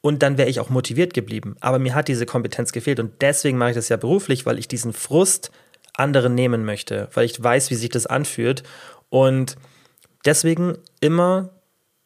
[0.00, 1.56] und dann wäre ich auch motiviert geblieben.
[1.60, 4.68] Aber mir hat diese Kompetenz gefehlt und deswegen mache ich das ja beruflich, weil ich
[4.68, 5.50] diesen Frust
[5.94, 8.62] anderen nehmen möchte, weil ich weiß, wie sich das anfühlt.
[9.10, 9.56] Und
[10.24, 11.50] deswegen immer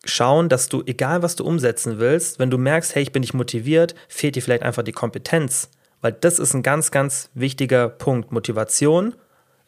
[0.04, 3.34] schauen, dass du, egal was du umsetzen willst, wenn du merkst, hey, ich bin nicht
[3.34, 5.70] motiviert, fehlt dir vielleicht einfach die Kompetenz.
[6.00, 8.32] Weil das ist ein ganz, ganz wichtiger Punkt.
[8.32, 9.14] Motivation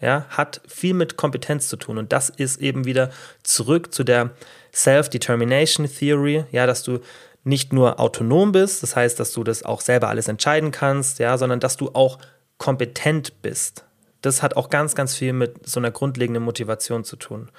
[0.01, 1.99] ja, hat viel mit Kompetenz zu tun.
[1.99, 3.11] Und das ist eben wieder
[3.43, 4.31] zurück zu der
[4.73, 7.01] Self-Determination Theory, ja, dass du
[7.45, 11.39] nicht nur autonom bist, das heißt, dass du das auch selber alles entscheiden kannst, ja,
[11.39, 12.19] sondern dass du auch
[12.59, 13.87] kompetent bist
[14.27, 17.51] das hat auch ganz, ganz viel mit so einer grundlegenden Motivation zu tun.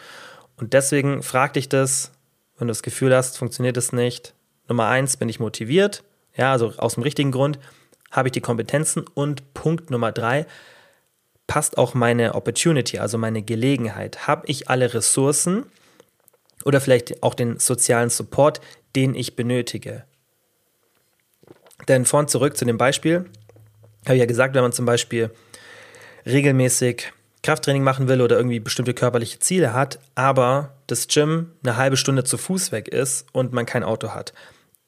[0.57, 2.11] Und deswegen frag dich das,
[2.57, 4.33] wenn du das Gefühl hast, funktioniert es nicht.
[4.67, 6.03] Nummer eins, bin ich motiviert?
[6.35, 7.59] Ja, also aus dem richtigen Grund.
[8.11, 9.05] Habe ich die Kompetenzen?
[9.13, 10.45] Und Punkt Nummer drei,
[11.47, 14.27] passt auch meine Opportunity, also meine Gelegenheit?
[14.27, 15.65] Habe ich alle Ressourcen
[16.65, 18.61] oder vielleicht auch den sozialen Support,
[18.95, 20.03] den ich benötige?
[21.87, 23.25] Denn vorn zurück zu dem Beispiel,
[24.05, 25.31] habe ich ja gesagt, wenn man zum Beispiel
[26.25, 31.95] regelmäßig Krafttraining machen will oder irgendwie bestimmte körperliche Ziele hat, aber das Gym eine halbe
[31.95, 34.33] Stunde zu Fuß weg ist und man kein Auto hat.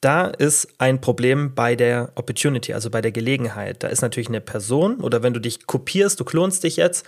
[0.02, 3.84] Da ist ein Problem bei der Opportunity, also bei der Gelegenheit.
[3.84, 7.06] Da ist natürlich eine Person oder wenn du dich kopierst, du klonst dich jetzt,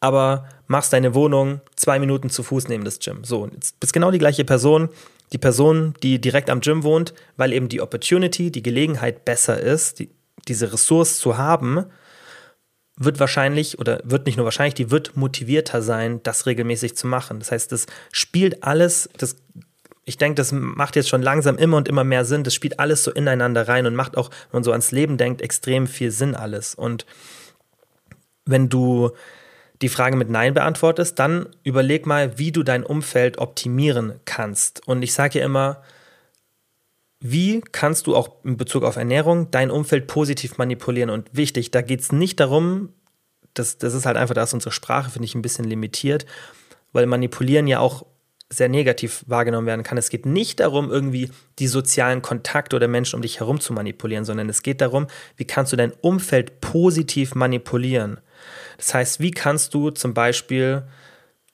[0.00, 3.24] aber machst deine Wohnung zwei Minuten zu Fuß neben das Gym.
[3.24, 4.88] So, jetzt bist genau die gleiche Person,
[5.32, 9.98] die Person, die direkt am Gym wohnt, weil eben die Opportunity, die Gelegenheit besser ist,
[9.98, 10.10] die,
[10.48, 11.84] diese Ressource zu haben,
[12.96, 17.38] wird wahrscheinlich oder wird nicht nur wahrscheinlich, die wird motivierter sein, das regelmäßig zu machen.
[17.38, 19.36] Das heißt, das spielt alles, das,
[20.10, 22.42] ich denke, das macht jetzt schon langsam immer und immer mehr Sinn.
[22.42, 25.40] Das spielt alles so ineinander rein und macht auch, wenn man so ans Leben denkt,
[25.40, 26.74] extrem viel Sinn alles.
[26.74, 27.06] Und
[28.44, 29.12] wenn du
[29.82, 34.86] die Frage mit Nein beantwortest, dann überleg mal, wie du dein Umfeld optimieren kannst.
[34.88, 35.80] Und ich sage ja immer,
[37.20, 41.10] wie kannst du auch in Bezug auf Ernährung dein Umfeld positiv manipulieren?
[41.10, 42.88] Und wichtig, da geht es nicht darum,
[43.54, 46.26] das, das ist halt einfach, da ist unsere Sprache, finde ich, ein bisschen limitiert,
[46.92, 48.06] weil manipulieren ja auch
[48.52, 49.96] sehr negativ wahrgenommen werden kann.
[49.96, 51.30] Es geht nicht darum, irgendwie
[51.60, 55.44] die sozialen Kontakte oder Menschen um dich herum zu manipulieren, sondern es geht darum, wie
[55.44, 58.18] kannst du dein Umfeld positiv manipulieren.
[58.76, 60.82] Das heißt, wie kannst du zum Beispiel,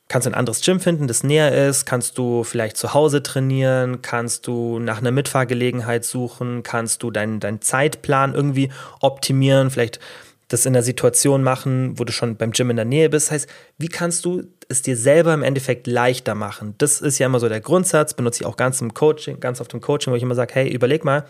[0.08, 4.00] kannst du ein anderes Gym finden, das näher ist, kannst du vielleicht zu Hause trainieren,
[4.00, 8.70] kannst du nach einer Mitfahrgelegenheit suchen, kannst du deinen dein Zeitplan irgendwie
[9.00, 10.00] optimieren, vielleicht
[10.48, 13.26] das in der Situation machen, wo du schon beim Gym in der Nähe bist.
[13.26, 16.74] Das heißt, wie kannst du es dir selber im Endeffekt leichter machen?
[16.78, 19.68] Das ist ja immer so der Grundsatz, benutze ich auch ganz im Coaching, ganz auf
[19.68, 21.26] dem Coaching, wo ich immer sage, hey, überleg mal,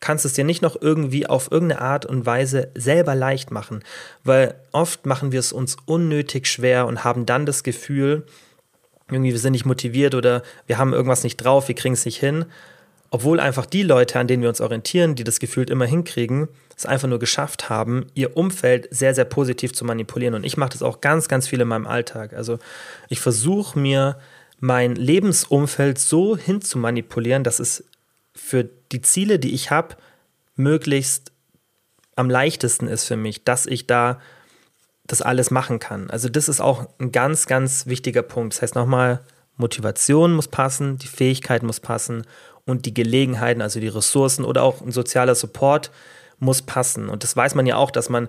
[0.00, 3.82] kannst es dir nicht noch irgendwie auf irgendeine Art und Weise selber leicht machen,
[4.22, 8.24] weil oft machen wir es uns unnötig schwer und haben dann das Gefühl,
[9.08, 12.18] irgendwie wir sind nicht motiviert oder wir haben irgendwas nicht drauf, wir kriegen es nicht
[12.18, 12.44] hin,
[13.10, 16.86] obwohl einfach die Leute, an denen wir uns orientieren, die das gefühlt immer hinkriegen, es
[16.86, 20.34] einfach nur geschafft haben, ihr Umfeld sehr, sehr positiv zu manipulieren.
[20.34, 22.32] Und ich mache das auch ganz, ganz viel in meinem Alltag.
[22.32, 22.58] Also
[23.08, 24.18] ich versuche mir
[24.60, 27.84] mein Lebensumfeld so hin zu manipulieren, dass es
[28.34, 29.96] für die Ziele, die ich habe,
[30.56, 31.32] möglichst
[32.16, 34.20] am leichtesten ist für mich, dass ich da
[35.06, 36.10] das alles machen kann.
[36.10, 38.54] Also das ist auch ein ganz, ganz wichtiger Punkt.
[38.54, 39.20] Das heißt nochmal,
[39.56, 42.26] Motivation muss passen, die Fähigkeit muss passen
[42.64, 45.90] und die Gelegenheiten, also die Ressourcen oder auch ein sozialer Support
[46.44, 47.08] muss passen.
[47.08, 48.28] Und das weiß man ja auch, dass man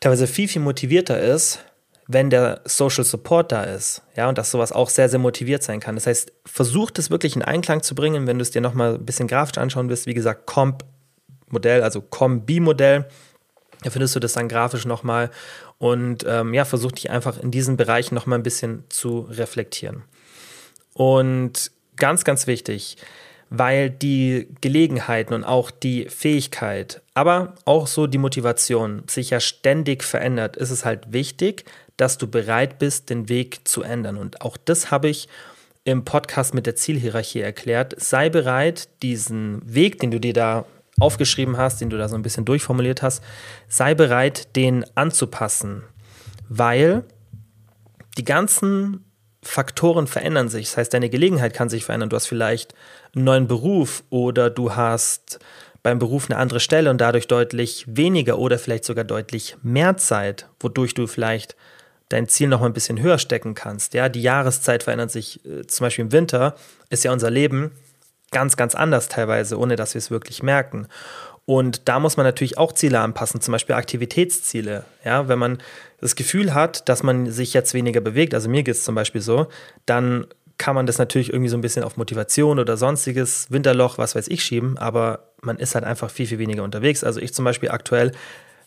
[0.00, 1.64] teilweise viel, viel motivierter ist,
[2.08, 4.02] wenn der Social Support da ist.
[4.16, 5.94] Ja, und dass sowas auch sehr, sehr motiviert sein kann.
[5.94, 9.06] Das heißt, versuch das wirklich in Einklang zu bringen, wenn du es dir nochmal ein
[9.06, 10.06] bisschen grafisch anschauen willst.
[10.06, 13.08] Wie gesagt, Comp-Modell, also Com-B-Modell.
[13.82, 15.30] Da findest du das dann grafisch nochmal.
[15.78, 20.04] Und ähm, ja, versuch dich einfach in diesen Bereichen nochmal ein bisschen zu reflektieren.
[20.94, 22.96] Und ganz, ganz wichtig,
[23.54, 30.04] weil die Gelegenheiten und auch die Fähigkeit, aber auch so die Motivation sich ja ständig
[30.04, 31.66] verändert, ist es halt wichtig,
[31.98, 34.16] dass du bereit bist, den Weg zu ändern.
[34.16, 35.28] Und auch das habe ich
[35.84, 37.94] im Podcast mit der Zielhierarchie erklärt.
[38.00, 40.64] Sei bereit, diesen Weg, den du dir da
[40.98, 43.22] aufgeschrieben hast, den du da so ein bisschen durchformuliert hast,
[43.68, 45.82] sei bereit, den anzupassen,
[46.48, 47.04] weil
[48.16, 49.04] die ganzen
[49.42, 50.68] Faktoren verändern sich.
[50.68, 52.10] Das heißt, deine Gelegenheit kann sich verändern.
[52.10, 52.74] Du hast vielleicht
[53.14, 55.38] einen neuen Beruf oder du hast
[55.82, 60.48] beim Beruf eine andere Stelle und dadurch deutlich weniger oder vielleicht sogar deutlich mehr Zeit,
[60.60, 61.56] wodurch du vielleicht
[62.08, 63.94] dein Ziel noch mal ein bisschen höher stecken kannst.
[63.94, 65.44] Ja, die Jahreszeit verändert sich.
[65.44, 66.54] Äh, zum Beispiel im Winter
[66.90, 67.72] ist ja unser Leben
[68.30, 70.88] ganz, ganz anders teilweise, ohne dass wir es wirklich merken.
[71.44, 74.84] Und da muss man natürlich auch Ziele anpassen, zum Beispiel Aktivitätsziele.
[75.04, 75.58] Ja, wenn man
[76.00, 79.20] das Gefühl hat, dass man sich jetzt weniger bewegt, also mir geht es zum Beispiel
[79.20, 79.48] so,
[79.84, 80.26] dann
[80.62, 84.28] kann man das natürlich irgendwie so ein bisschen auf Motivation oder sonstiges Winterloch, was weiß
[84.28, 87.02] ich, schieben, aber man ist halt einfach viel, viel weniger unterwegs.
[87.02, 88.12] Also ich zum Beispiel aktuell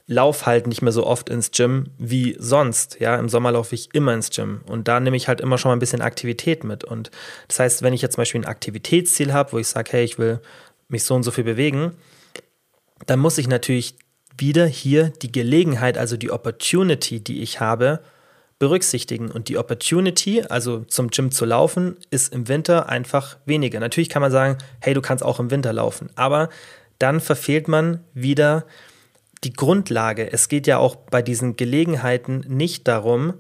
[0.06, 3.00] laufe halt nicht mehr so oft ins Gym wie sonst.
[3.00, 5.70] Ja, im Sommer laufe ich immer ins Gym und da nehme ich halt immer schon
[5.70, 6.84] mal ein bisschen Aktivität mit.
[6.84, 7.12] Und
[7.48, 10.20] das heißt, wenn ich jetzt zum Beispiel ein Aktivitätsziel habe, wo ich sage, hey, ich
[10.20, 10.41] will
[10.89, 11.93] mich so und so viel bewegen,
[13.06, 13.96] dann muss ich natürlich
[14.38, 18.02] wieder hier die Gelegenheit, also die Opportunity, die ich habe,
[18.60, 19.32] berücksichtigen.
[19.32, 23.80] Und die Opportunity, also zum Gym zu laufen, ist im Winter einfach weniger.
[23.80, 26.49] Natürlich kann man sagen, hey, du kannst auch im Winter laufen, aber
[26.99, 28.66] dann verfehlt man wieder
[29.43, 30.32] die Grundlage.
[30.32, 33.34] Es geht ja auch bei diesen Gelegenheiten nicht darum,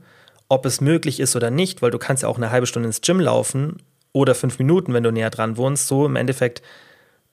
[0.49, 3.01] ob es möglich ist oder nicht, weil du kannst ja auch eine halbe Stunde ins
[3.01, 3.77] Gym laufen
[4.11, 5.87] oder fünf Minuten, wenn du näher dran wohnst.
[5.87, 6.61] So im Endeffekt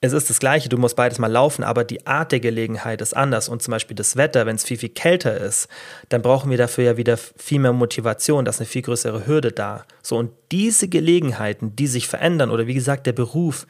[0.04, 3.16] es ist das Gleiche, du musst beides mal laufen, aber die Art der Gelegenheit ist
[3.16, 3.48] anders.
[3.48, 5.68] Und zum Beispiel das Wetter, wenn es viel, viel kälter ist,
[6.08, 9.52] dann brauchen wir dafür ja wieder viel mehr Motivation, da ist eine viel größere Hürde
[9.52, 9.84] da.
[10.02, 13.68] So, und diese Gelegenheiten, die sich verändern, oder wie gesagt, der Beruf,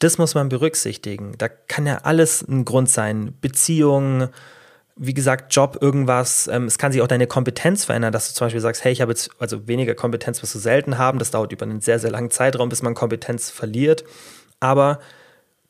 [0.00, 1.32] das muss man berücksichtigen.
[1.38, 3.34] Da kann ja alles ein Grund sein.
[3.40, 4.28] Beziehungen,
[4.96, 6.46] wie gesagt, Job, irgendwas.
[6.48, 9.00] Ähm, es kann sich auch deine Kompetenz verändern, dass du zum Beispiel sagst, hey, ich
[9.00, 11.18] habe jetzt also weniger Kompetenz, was du selten haben.
[11.18, 14.04] Das dauert über einen sehr, sehr langen Zeitraum, bis man Kompetenz verliert.
[14.60, 15.00] Aber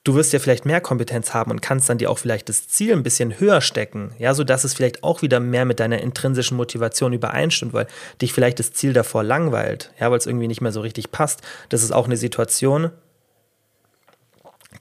[0.09, 2.95] du wirst ja vielleicht mehr Kompetenz haben und kannst dann dir auch vielleicht das Ziel
[2.95, 7.13] ein bisschen höher stecken, ja, sodass es vielleicht auch wieder mehr mit deiner intrinsischen Motivation
[7.13, 7.87] übereinstimmt, weil
[8.23, 11.43] dich vielleicht das Ziel davor langweilt, ja, weil es irgendwie nicht mehr so richtig passt.
[11.69, 12.91] Das ist auch eine Situation,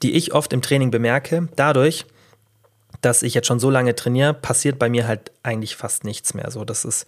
[0.02, 1.48] die ich oft im Training bemerke.
[1.56, 2.06] Dadurch,
[3.02, 6.50] dass ich jetzt schon so lange trainiere, passiert bei mir halt eigentlich fast nichts mehr.
[6.50, 7.04] So, das ist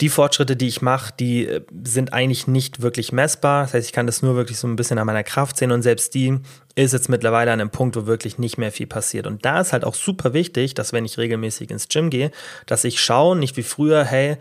[0.00, 3.64] die Fortschritte, die ich mache, die äh, sind eigentlich nicht wirklich messbar.
[3.64, 5.82] Das heißt, ich kann das nur wirklich so ein bisschen an meiner Kraft sehen und
[5.82, 6.38] selbst die
[6.74, 9.26] ist jetzt mittlerweile an einem Punkt, wo wirklich nicht mehr viel passiert.
[9.26, 12.30] Und da ist halt auch super wichtig, dass wenn ich regelmäßig ins Gym gehe,
[12.66, 14.36] dass ich schaue, nicht wie früher, hey,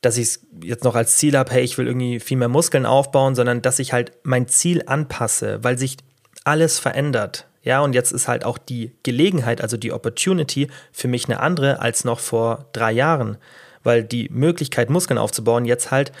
[0.00, 2.86] dass ich es jetzt noch als Ziel habe, hey, ich will irgendwie viel mehr Muskeln
[2.86, 5.96] aufbauen, sondern dass ich halt mein Ziel anpasse, weil sich
[6.44, 7.46] alles verändert.
[7.62, 11.80] Ja, und jetzt ist halt auch die Gelegenheit, also die Opportunity für mich eine andere
[11.80, 13.38] als noch vor drei Jahren,
[13.84, 16.12] weil die Möglichkeit, Muskeln aufzubauen, jetzt halt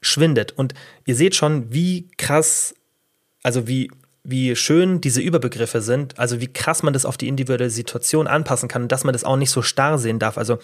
[0.00, 0.52] schwindet.
[0.52, 0.74] Und
[1.06, 2.74] ihr seht schon, wie krass,
[3.42, 3.90] also wie,
[4.22, 8.68] wie schön diese Überbegriffe sind, also wie krass man das auf die individuelle Situation anpassen
[8.68, 10.38] kann und dass man das auch nicht so starr sehen darf.
[10.38, 10.58] Also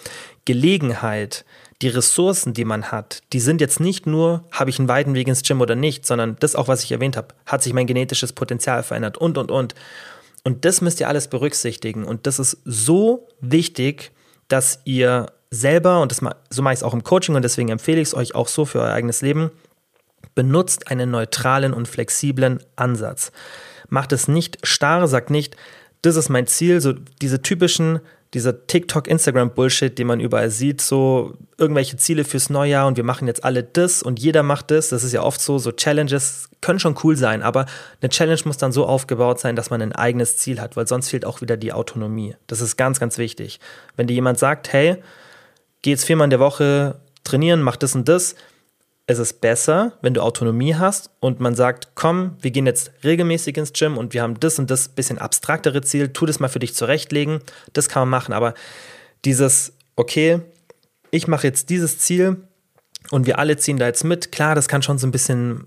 [0.46, 1.44] Gelegenheit,
[1.82, 5.28] die Ressourcen, die man hat, die sind jetzt nicht nur, habe ich einen weiten Weg
[5.28, 8.32] ins Gym oder nicht, sondern das auch, was ich erwähnt habe, hat sich mein genetisches
[8.32, 9.74] Potenzial verändert und, und, und.
[10.42, 12.04] Und das müsst ihr alles berücksichtigen.
[12.04, 14.10] Und das ist so wichtig,
[14.48, 16.20] dass ihr selber, und das,
[16.50, 18.64] so mache ich es auch im Coaching und deswegen empfehle ich es euch auch so
[18.64, 19.50] für euer eigenes Leben,
[20.34, 23.32] benutzt einen neutralen und flexiblen Ansatz.
[23.88, 25.56] Macht es nicht starr, sagt nicht,
[26.02, 28.00] das ist mein Ziel, so diese typischen
[28.32, 33.26] dieser TikTok, Instagram-Bullshit, den man überall sieht, so irgendwelche Ziele fürs Neujahr und wir machen
[33.26, 34.90] jetzt alle das und jeder macht das.
[34.90, 37.66] Das ist ja oft so, so Challenges können schon cool sein, aber
[38.00, 41.08] eine Challenge muss dann so aufgebaut sein, dass man ein eigenes Ziel hat, weil sonst
[41.08, 42.36] fehlt auch wieder die Autonomie.
[42.46, 43.58] Das ist ganz, ganz wichtig.
[43.96, 44.98] Wenn dir jemand sagt, hey,
[45.82, 48.34] geh jetzt viermal in der Woche trainieren, mach das und das,
[49.06, 53.56] es ist besser, wenn du Autonomie hast und man sagt, komm, wir gehen jetzt regelmäßig
[53.56, 56.60] ins Gym und wir haben das und das bisschen abstraktere Ziel, tu das mal für
[56.60, 57.40] dich zurechtlegen,
[57.72, 58.54] das kann man machen, aber
[59.24, 60.40] dieses, okay,
[61.10, 62.36] ich mache jetzt dieses Ziel
[63.10, 65.66] und wir alle ziehen da jetzt mit, klar, das kann schon so ein bisschen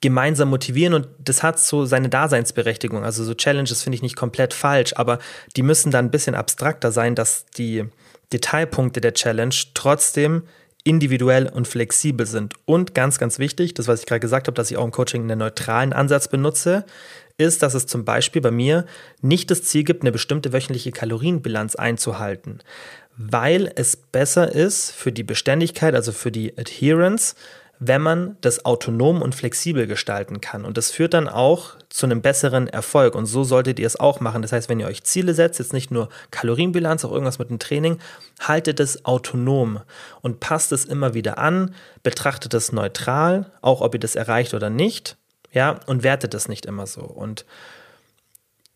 [0.00, 3.02] gemeinsam motivieren und das hat so seine Daseinsberechtigung.
[3.02, 5.18] Also so Challenges finde ich nicht komplett falsch, aber
[5.56, 7.86] die müssen dann ein bisschen abstrakter sein, dass die
[8.32, 10.42] Detailpunkte der Challenge trotzdem
[10.84, 12.54] individuell und flexibel sind.
[12.64, 15.22] Und ganz, ganz wichtig, das, was ich gerade gesagt habe, dass ich auch im Coaching
[15.22, 16.84] einen neutralen Ansatz benutze,
[17.38, 18.86] ist, dass es zum Beispiel bei mir
[19.20, 22.60] nicht das Ziel gibt, eine bestimmte wöchentliche Kalorienbilanz einzuhalten,
[23.16, 27.34] weil es besser ist für die Beständigkeit, also für die Adherence,
[27.78, 30.64] wenn man das autonom und flexibel gestalten kann.
[30.64, 33.14] Und das führt dann auch zu einem besseren Erfolg.
[33.14, 34.42] Und so solltet ihr es auch machen.
[34.42, 37.58] Das heißt, wenn ihr euch Ziele setzt, jetzt nicht nur Kalorienbilanz, auch irgendwas mit dem
[37.58, 37.98] Training,
[38.40, 39.80] haltet es autonom
[40.22, 44.70] und passt es immer wieder an, betrachtet es neutral, auch ob ihr das erreicht oder
[44.70, 45.16] nicht.
[45.52, 47.02] Ja, und wertet es nicht immer so.
[47.02, 47.44] Und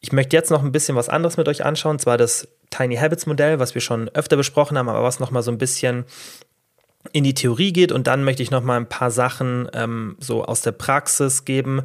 [0.01, 3.27] ich möchte jetzt noch ein bisschen was anderes mit euch anschauen, zwar das Tiny Habits
[3.27, 6.05] Modell, was wir schon öfter besprochen haben, aber was nochmal so ein bisschen
[7.13, 10.45] in die Theorie geht und dann möchte ich noch mal ein paar Sachen ähm, so
[10.45, 11.83] aus der Praxis geben,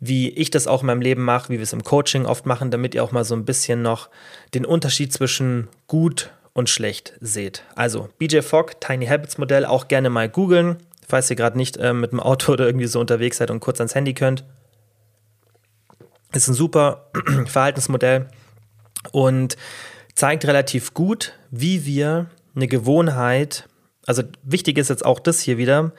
[0.00, 2.70] wie ich das auch in meinem Leben mache, wie wir es im Coaching oft machen,
[2.70, 4.10] damit ihr auch mal so ein bisschen noch
[4.54, 7.64] den Unterschied zwischen gut und schlecht seht.
[7.74, 10.76] Also BJ Fogg, Tiny Habits Modell, auch gerne mal googeln,
[11.06, 13.80] falls ihr gerade nicht äh, mit dem Auto oder irgendwie so unterwegs seid und kurz
[13.80, 14.44] ans Handy könnt.
[16.32, 17.10] Ist ein super
[17.46, 18.28] Verhaltensmodell
[19.10, 19.56] und
[20.14, 23.67] zeigt relativ gut, wie wir eine Gewohnheit
[24.08, 25.92] also wichtig ist jetzt auch das hier wieder,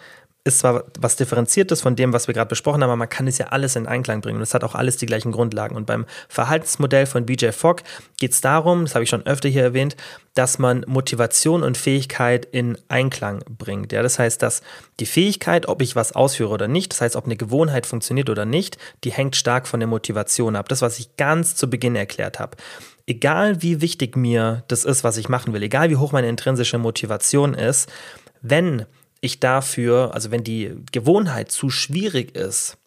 [0.44, 3.38] ist zwar was Differenziertes von dem, was wir gerade besprochen haben, aber man kann es
[3.38, 5.76] ja alles in Einklang bringen und es hat auch alles die gleichen Grundlagen.
[5.76, 7.84] Und beim Verhaltensmodell von BJ Fogg
[8.18, 9.96] geht es darum, das habe ich schon öfter hier erwähnt,
[10.34, 13.92] dass man Motivation und Fähigkeit in Einklang bringt.
[13.92, 14.62] Ja, das heißt, dass
[15.00, 18.46] die Fähigkeit, ob ich was ausführe oder nicht, das heißt, ob eine Gewohnheit funktioniert oder
[18.46, 20.68] nicht, die hängt stark von der Motivation ab.
[20.70, 22.58] Das, was ich ganz zu Beginn erklärt habe
[23.10, 26.78] egal wie wichtig mir das ist, was ich machen will, egal wie hoch meine intrinsische
[26.78, 27.92] Motivation ist,
[28.42, 28.86] wenn
[29.20, 32.78] ich dafür, also wenn die Gewohnheit zu schwierig ist,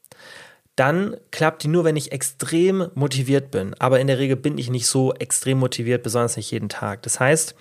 [0.76, 3.74] dann klappt die nur, wenn ich extrem motiviert bin.
[3.78, 7.02] Aber in der Regel bin ich nicht so extrem motiviert, besonders nicht jeden Tag.
[7.02, 7.54] Das heißt,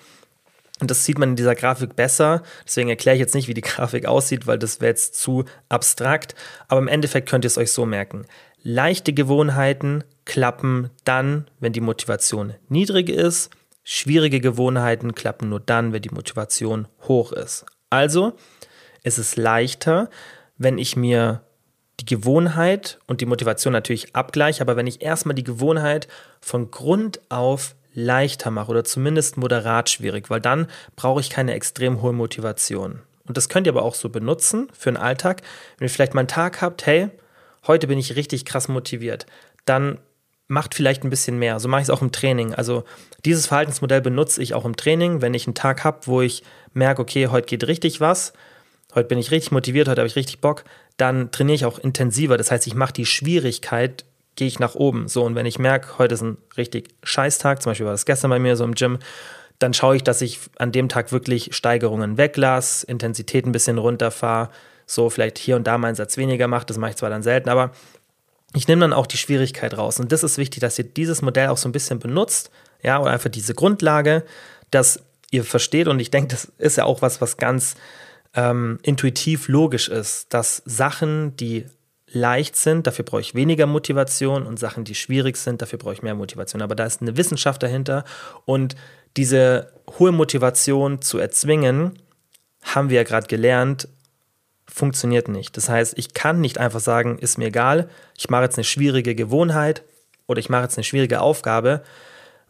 [0.80, 2.42] und das sieht man in dieser Grafik besser.
[2.66, 6.36] Deswegen erkläre ich jetzt nicht, wie die Grafik aussieht, weil das wäre jetzt zu abstrakt.
[6.70, 8.26] Aber im Endeffekt könnt ihr es euch so merken.
[8.64, 13.50] Leichte Gewohnheiten klappen dann, wenn die Motivation niedrig ist.
[13.84, 17.66] Schwierige Gewohnheiten klappen nur dann, wenn die Motivation hoch ist.
[17.90, 18.34] Also,
[19.04, 20.10] es ist leichter,
[20.58, 21.42] wenn ich mir
[22.00, 26.08] die Gewohnheit und die Motivation natürlich abgleiche, aber wenn ich erstmal die Gewohnheit
[26.40, 32.02] von Grund auf leichter mache oder zumindest moderat schwierig, weil dann brauche ich keine extrem
[32.02, 33.02] hohe Motivation.
[33.28, 35.42] Und das könnt ihr aber auch so benutzen für den Alltag.
[35.78, 37.10] Wenn ihr vielleicht mal einen Tag habt, hey,
[37.68, 39.26] heute bin ich richtig krass motiviert,
[39.66, 40.00] dann
[40.52, 41.60] macht vielleicht ein bisschen mehr.
[41.60, 42.54] So mache ich es auch im Training.
[42.54, 42.84] Also
[43.24, 46.44] dieses Verhaltensmodell benutze ich auch im Training, wenn ich einen Tag habe, wo ich
[46.74, 48.34] merke, okay, heute geht richtig was,
[48.94, 50.66] heute bin ich richtig motiviert, heute habe ich richtig Bock,
[50.98, 52.38] dann trainiere ich auch intensiver.
[52.38, 54.04] Das heißt, ich mache die Schwierigkeit,
[54.36, 55.08] gehe ich nach oben.
[55.08, 58.30] So, und wenn ich merke, heute ist ein richtig Scheißtag, zum Beispiel war das gestern
[58.30, 59.00] bei mir so im Gym,
[59.58, 64.50] dann schaue ich, dass ich an dem Tag wirklich Steigerungen weglasse, Intensität ein bisschen runterfahre,
[64.86, 66.66] so vielleicht hier und da mal einen Satz weniger mache.
[66.66, 67.72] Das mache ich zwar dann selten, aber
[68.54, 70.00] ich nehme dann auch die Schwierigkeit raus.
[70.00, 72.52] Und das ist wichtig, dass ihr dieses Modell auch so ein bisschen benutzt,
[72.84, 74.24] ja, oder einfach diese Grundlage,
[74.72, 75.88] dass ihr versteht.
[75.88, 77.76] Und ich denke, das ist ja auch was, was ganz
[78.34, 81.66] ähm, intuitiv logisch ist, dass Sachen, die
[82.14, 86.02] leicht sind, dafür brauche ich weniger Motivation und Sachen, die schwierig sind, dafür brauche ich
[86.02, 86.62] mehr Motivation.
[86.62, 88.04] Aber da ist eine Wissenschaft dahinter
[88.46, 88.76] und
[89.18, 91.98] diese hohe Motivation zu erzwingen,
[92.64, 93.88] haben wir ja gerade gelernt,
[94.74, 95.58] funktioniert nicht.
[95.58, 99.16] Das heißt, ich kann nicht einfach sagen, ist mir egal, ich mache jetzt eine schwierige
[99.16, 99.84] Gewohnheit
[100.28, 101.84] oder ich mache jetzt eine schwierige Aufgabe,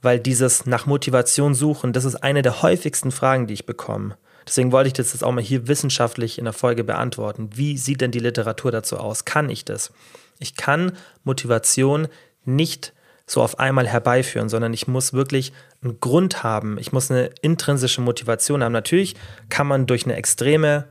[0.02, 4.18] weil dieses nach Motivation suchen, das ist eine der häufigsten Fragen, die ich bekomme.
[4.48, 7.50] Deswegen wollte ich das jetzt auch mal hier wissenschaftlich in der Folge beantworten.
[7.54, 9.26] Wie sieht denn die Literatur dazu aus?
[9.26, 9.92] Kann ich das?
[10.40, 10.94] Ich kann
[11.24, 12.08] Motivation
[12.44, 12.94] nicht
[13.28, 15.54] so auf einmal herbeiführen, sondern ich muss wirklich
[15.84, 16.78] einen Grund haben.
[16.80, 18.74] Ich muss eine intrinsische Motivation haben.
[18.74, 19.16] Natürlich
[19.50, 20.88] kann man durch eine extreme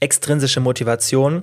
[0.00, 1.42] extrinsische Motivation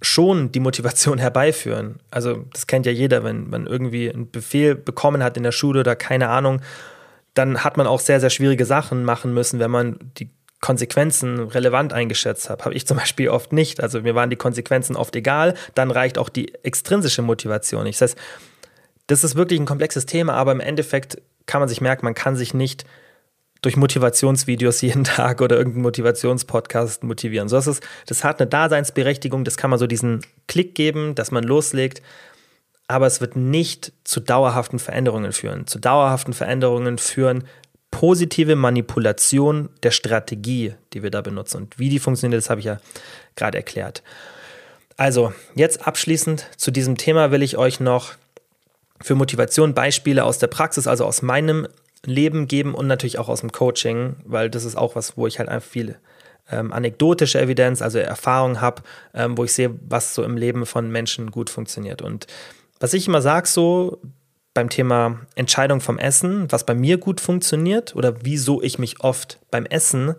[0.00, 2.00] schon die Motivation herbeiführen.
[2.10, 5.80] Also das kennt ja jeder, wenn man irgendwie einen Befehl bekommen hat in der Schule
[5.80, 6.60] oder keine Ahnung,
[7.34, 11.92] dann hat man auch sehr, sehr schwierige Sachen machen müssen, wenn man die Konsequenzen relevant
[11.92, 12.64] eingeschätzt hat.
[12.64, 13.80] Habe ich zum Beispiel oft nicht.
[13.80, 15.54] Also mir waren die Konsequenzen oft egal.
[15.74, 18.00] Dann reicht auch die extrinsische Motivation nicht.
[18.00, 18.20] Das heißt,
[19.06, 22.36] das ist wirklich ein komplexes Thema, aber im Endeffekt kann man sich merken, man kann
[22.36, 22.84] sich nicht
[23.62, 27.48] durch Motivationsvideos jeden Tag oder irgendeinen Motivationspodcast motivieren.
[27.48, 31.30] So ist es, das hat eine Daseinsberechtigung, das kann man so diesen Klick geben, dass
[31.30, 32.02] man loslegt,
[32.86, 35.66] aber es wird nicht zu dauerhaften Veränderungen führen.
[35.66, 37.44] Zu dauerhaften Veränderungen führen
[37.90, 41.58] positive Manipulation der Strategie, die wir da benutzen.
[41.58, 42.78] Und wie die funktioniert, das habe ich ja
[43.36, 44.02] gerade erklärt.
[44.96, 48.14] Also, jetzt abschließend zu diesem Thema will ich euch noch
[49.00, 51.68] für Motivation Beispiele aus der Praxis, also aus meinem
[52.04, 55.38] Leben geben und natürlich auch aus dem Coaching, weil das ist auch was, wo ich
[55.38, 55.96] halt einfach viel
[56.50, 58.82] ähm, anekdotische Evidenz, also Erfahrung habe,
[59.14, 62.02] ähm, wo ich sehe, was so im Leben von Menschen gut funktioniert.
[62.02, 62.26] Und
[62.80, 64.00] was ich immer sage, so
[64.54, 69.38] beim Thema Entscheidung vom Essen, was bei mir gut funktioniert oder wieso ich mich oft
[69.50, 70.14] beim Essen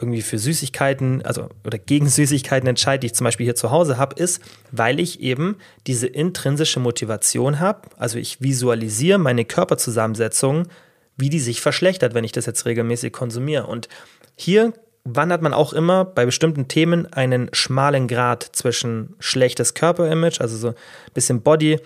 [0.00, 3.98] irgendwie für Süßigkeiten, also oder gegen Süßigkeiten entscheide, die ich zum Beispiel hier zu Hause
[3.98, 4.40] habe, ist,
[4.72, 7.82] weil ich eben diese intrinsische Motivation habe.
[7.96, 10.68] Also ich visualisiere meine Körperzusammensetzung,
[11.16, 13.66] wie die sich verschlechtert, wenn ich das jetzt regelmäßig konsumiere.
[13.66, 13.88] Und
[14.36, 14.72] hier
[15.04, 20.68] wandert man auch immer bei bestimmten Themen einen schmalen Grad zwischen schlechtes Körperimage, also so
[20.68, 20.74] ein
[21.14, 21.78] bisschen Body,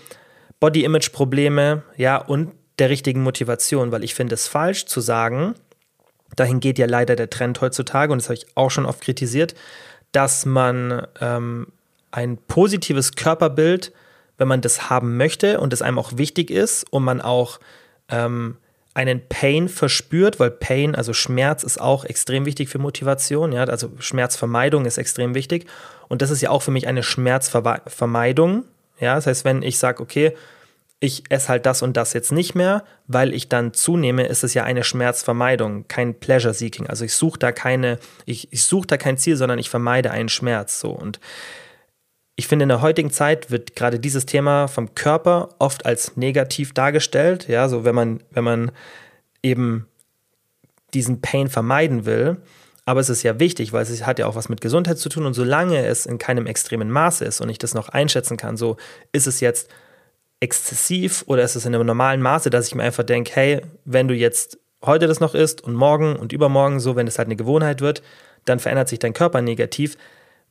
[0.61, 5.55] Body-Image-Probleme, ja, und der richtigen Motivation, weil ich finde es falsch zu sagen,
[6.37, 9.55] dahin geht ja leider der Trend heutzutage, und das habe ich auch schon oft kritisiert,
[10.13, 11.67] dass man ähm,
[12.11, 13.93] ein positives Körperbild,
[14.39, 17.61] wenn man das haben möchte und es einem auch wichtig ist und man auch
[18.09, 18.57] ähm,
[18.95, 23.53] einen Pain verspürt, weil Pain, also Schmerz, ist auch extrem wichtig für Motivation.
[23.53, 23.65] Ja?
[23.65, 25.67] Also Schmerzvermeidung ist extrem wichtig.
[26.09, 28.65] Und das ist ja auch für mich eine Schmerzvermeidung.
[29.01, 29.17] Ja?
[29.17, 30.37] Das heißt, wenn ich sage, okay,
[31.05, 34.55] ich esse halt das und das jetzt nicht mehr, weil ich dann zunehme, ist es
[34.55, 36.87] ja eine Schmerzvermeidung, kein Pleasure Seeking.
[36.87, 40.31] Also ich suche da keine, ich, ich suche da kein Ziel, sondern ich vermeide einen
[40.31, 40.81] Schmerz.
[40.81, 41.21] So und
[42.37, 46.73] ich finde, in der heutigen Zeit wird gerade dieses Thema vom Körper oft als negativ
[46.73, 47.49] dargestellt.
[47.49, 48.73] Ja, so wenn man, wenn man
[49.43, 49.87] eben
[50.95, 52.39] diesen Pain vermeiden will.
[52.87, 55.27] Aber es ist ja wichtig, weil es hat ja auch was mit Gesundheit zu tun.
[55.27, 58.79] Und solange es in keinem extremen Maße ist und ich das noch einschätzen kann, so
[59.13, 59.69] ist es jetzt
[60.45, 64.09] exzessiv oder ist es in einem normalen Maße, dass ich mir einfach denke, hey, wenn
[64.09, 67.37] du jetzt heute das noch isst und morgen und übermorgen so, wenn es halt eine
[67.37, 68.03] Gewohnheit wird,
[68.45, 69.97] dann verändert sich dein Körper negativ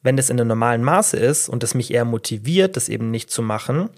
[0.03, 3.31] wenn das in einem normalen Maße ist und das mich eher motiviert, das eben nicht
[3.31, 3.89] zu machen,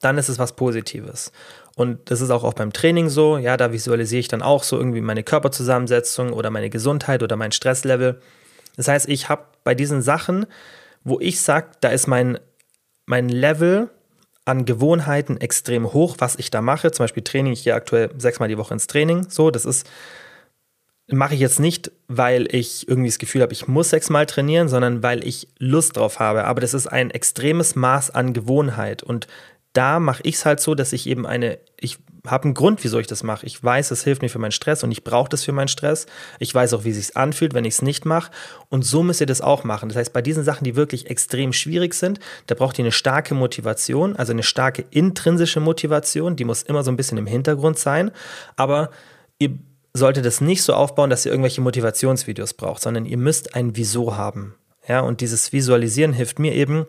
[0.00, 1.32] dann ist es was Positives.
[1.74, 4.76] Und das ist auch, auch beim Training so, ja, da visualisiere ich dann auch so
[4.76, 8.20] irgendwie meine Körperzusammensetzung oder meine Gesundheit oder mein Stresslevel.
[8.76, 10.46] Das heißt, ich habe bei diesen Sachen,
[11.04, 12.38] wo ich sage, da ist mein,
[13.06, 13.90] mein Level
[14.48, 16.90] an Gewohnheiten extrem hoch, was ich da mache.
[16.90, 19.26] Zum Beispiel Training, ich gehe aktuell sechsmal die Woche ins Training.
[19.28, 19.88] So, das ist
[21.10, 25.02] mache ich jetzt nicht, weil ich irgendwie das Gefühl habe, ich muss sechsmal trainieren, sondern
[25.02, 26.44] weil ich Lust drauf habe.
[26.44, 29.02] Aber das ist ein extremes Maß an Gewohnheit.
[29.02, 29.26] Und
[29.72, 31.98] da mache ich es halt so, dass ich eben eine, ich
[32.30, 33.46] habe einen Grund, wieso ich das mache.
[33.46, 36.06] Ich weiß, es hilft mir für meinen Stress und ich brauche das für meinen Stress.
[36.38, 38.30] Ich weiß auch, wie es sich anfühlt, wenn ich es nicht mache.
[38.68, 39.88] Und so müsst ihr das auch machen.
[39.88, 43.34] Das heißt, bei diesen Sachen, die wirklich extrem schwierig sind, da braucht ihr eine starke
[43.34, 46.36] Motivation, also eine starke intrinsische Motivation.
[46.36, 48.10] Die muss immer so ein bisschen im Hintergrund sein.
[48.56, 48.90] Aber
[49.38, 49.58] ihr
[49.94, 54.16] solltet es nicht so aufbauen, dass ihr irgendwelche Motivationsvideos braucht, sondern ihr müsst ein Wieso
[54.16, 54.54] haben.
[54.86, 56.86] Ja, und dieses Visualisieren hilft mir eben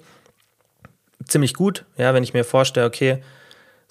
[1.28, 3.22] ziemlich gut, ja, wenn ich mir vorstelle, okay,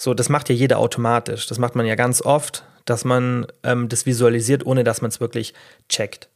[0.01, 1.49] so, das macht ja jeder automatisch.
[1.49, 5.21] Das macht man ja ganz oft, dass man ähm, das visualisiert, ohne dass man es
[5.21, 5.55] wirklich
[5.89, 6.29] checkt.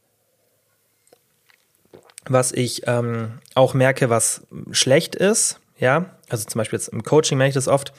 [2.25, 4.41] Was ich ähm, auch merke, was
[4.71, 7.93] schlecht ist, ja, also zum Beispiel jetzt im Coaching merke ich das oft,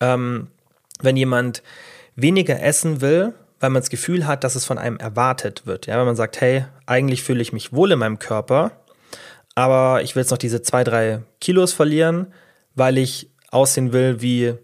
[0.00, 0.48] ähm,
[1.00, 1.62] wenn jemand
[2.16, 5.86] weniger essen will, weil man das Gefühl hat, dass es von einem erwartet wird.
[5.86, 8.72] Ja, wenn man sagt, hey, eigentlich fühle ich mich wohl in meinem Körper,
[9.54, 12.32] aber ich will jetzt noch diese zwei, drei Kilos verlieren,
[12.74, 14.54] weil ich aussehen will wie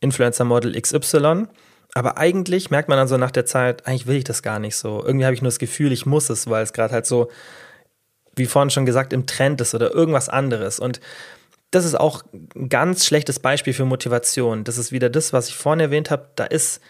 [0.00, 1.46] Influencer-Model XY.
[1.94, 4.76] Aber eigentlich merkt man dann so nach der Zeit, eigentlich will ich das gar nicht
[4.76, 5.02] so.
[5.04, 7.30] Irgendwie habe ich nur das Gefühl, ich muss es, weil es gerade halt so,
[8.36, 10.78] wie vorhin schon gesagt, im Trend ist oder irgendwas anderes.
[10.78, 11.00] Und
[11.70, 14.64] das ist auch ein ganz schlechtes Beispiel für Motivation.
[14.64, 16.28] Das ist wieder das, was ich vorhin erwähnt habe.
[16.36, 16.80] Da ist,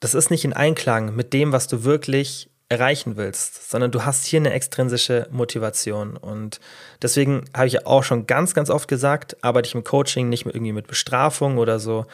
[0.00, 4.24] das ist nicht in Einklang mit dem, was du wirklich erreichen willst, sondern du hast
[4.24, 6.16] hier eine extrinsische Motivation.
[6.16, 6.60] Und
[7.02, 10.46] deswegen habe ich ja auch schon ganz, ganz oft gesagt, arbeite ich im Coaching nicht
[10.46, 12.06] mehr irgendwie mit Bestrafung oder so,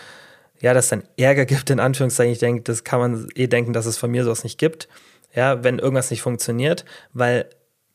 [0.59, 2.33] ja, dass es dann Ärger gibt, in Anführungszeichen.
[2.33, 4.89] Ich denke, das kann man eh denken, dass es von mir sowas nicht gibt.
[5.35, 7.51] Ja, wenn irgendwas nicht funktioniert, weil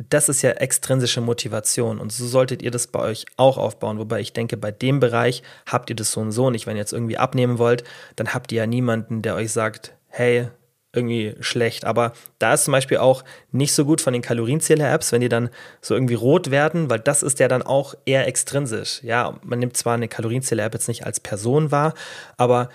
[0.10, 3.98] das ist ja extrinsische Motivation und so solltet ihr das bei euch auch aufbauen.
[3.98, 6.68] Wobei ich denke, bei dem Bereich habt ihr das so und so nicht.
[6.68, 7.84] Wenn ihr jetzt irgendwie abnehmen wollt,
[8.16, 10.50] dann habt ihr ja niemanden, der euch sagt, hey,
[10.94, 11.86] irgendwie schlecht.
[11.86, 15.50] Aber da ist zum Beispiel auch nicht so gut von den Kalorienzähler-Apps, wenn die dann
[15.82, 19.02] so irgendwie rot werden, weil das ist ja dann auch eher extrinsisch.
[19.04, 21.94] Ja, man nimmt zwar eine Kalorienzähler-App jetzt nicht als Person wahr,
[22.38, 22.70] aber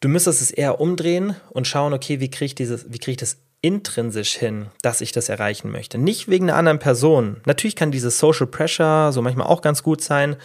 [0.00, 3.16] du müsstest es eher umdrehen und schauen, okay, wie kriege ich dieses, wie kriege ich
[3.16, 5.96] das intrinsisch hin, dass ich das erreichen möchte.
[5.96, 7.40] Nicht wegen einer anderen Person.
[7.46, 10.36] Natürlich kann dieses Social Pressure so manchmal auch ganz gut sein,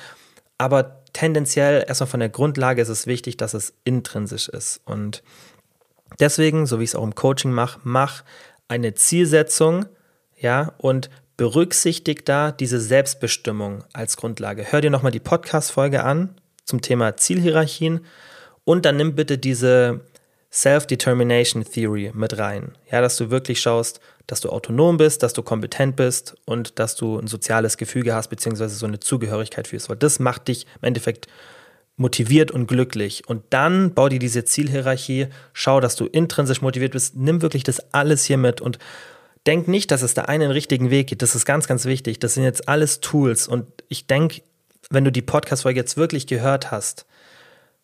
[0.60, 4.82] aber tendenziell erstmal von der Grundlage ist es wichtig, dass es intrinsisch ist.
[4.86, 5.24] Und
[6.20, 8.24] Deswegen, so wie ich es auch im Coaching mache, mach
[8.68, 9.86] eine Zielsetzung,
[10.40, 14.72] ja, und berücksichtig da diese Selbstbestimmung als Grundlage.
[14.72, 18.06] Hör dir nochmal die Podcast-Folge an zum Thema Zielhierarchien
[18.66, 20.02] und dann nimm bitte diese
[20.52, 22.76] Self-Determination Theory mit rein.
[22.92, 26.96] Ja, dass du wirklich schaust, dass du autonom bist, dass du kompetent bist und dass
[26.96, 29.90] du ein soziales Gefüge hast, beziehungsweise so eine Zugehörigkeit fühlst.
[29.90, 31.28] Weil das macht dich im Endeffekt
[31.98, 33.28] motiviert und glücklich.
[33.28, 37.94] Und dann bau dir diese Zielhierarchie, schau, dass du intrinsisch motiviert bist, nimm wirklich das
[37.94, 38.78] alles hier mit und
[39.48, 41.22] denk nicht, dass es da einen richtigen Weg geht.
[41.22, 42.20] Das ist ganz, ganz wichtig.
[42.20, 43.48] Das sind jetzt alles Tools.
[43.48, 44.42] Und ich denke,
[44.90, 47.06] wenn du die Podcast-Folge jetzt wirklich gehört hast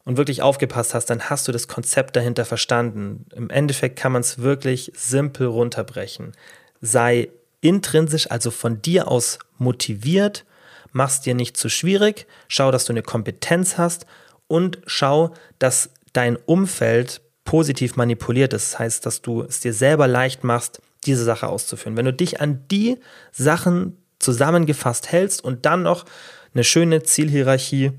[0.06, 3.26] und wirklich aufgepasst hast, dann hast du das Konzept dahinter verstanden.
[3.36, 6.34] Im Endeffekt kann man es wirklich simpel runterbrechen.
[6.82, 7.30] Sei
[7.62, 10.46] intrinsisch, also von dir aus motiviert
[10.94, 14.06] mach's dir nicht zu schwierig, schau, dass du eine Kompetenz hast
[14.48, 18.74] und schau, dass dein Umfeld positiv manipuliert ist.
[18.74, 21.98] Das heißt, dass du es dir selber leicht machst, diese Sache auszuführen.
[21.98, 22.98] Wenn du dich an die
[23.32, 26.06] Sachen zusammengefasst hältst und dann noch
[26.54, 27.92] eine schöne Zielhierarchie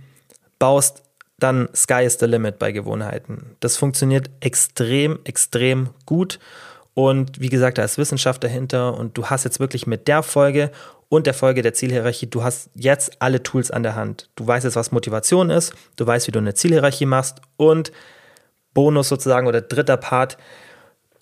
[0.59, 1.03] baust,
[1.39, 3.57] dann Sky is the limit bei Gewohnheiten.
[3.61, 6.39] Das funktioniert extrem, extrem gut.
[6.95, 10.71] Und wie gesagt, da ist Wissenschaft dahinter und du hast jetzt wirklich mit der Folge
[11.09, 14.31] und der Folge der Zielhierarchie, du hast jetzt alle Tools an der Hand.
[14.37, 17.93] Du weißt jetzt, was Motivation ist, du weißt, wie du eine Zielhierarchie machst und
[18.73, 20.37] Bonus sozusagen oder dritter Part,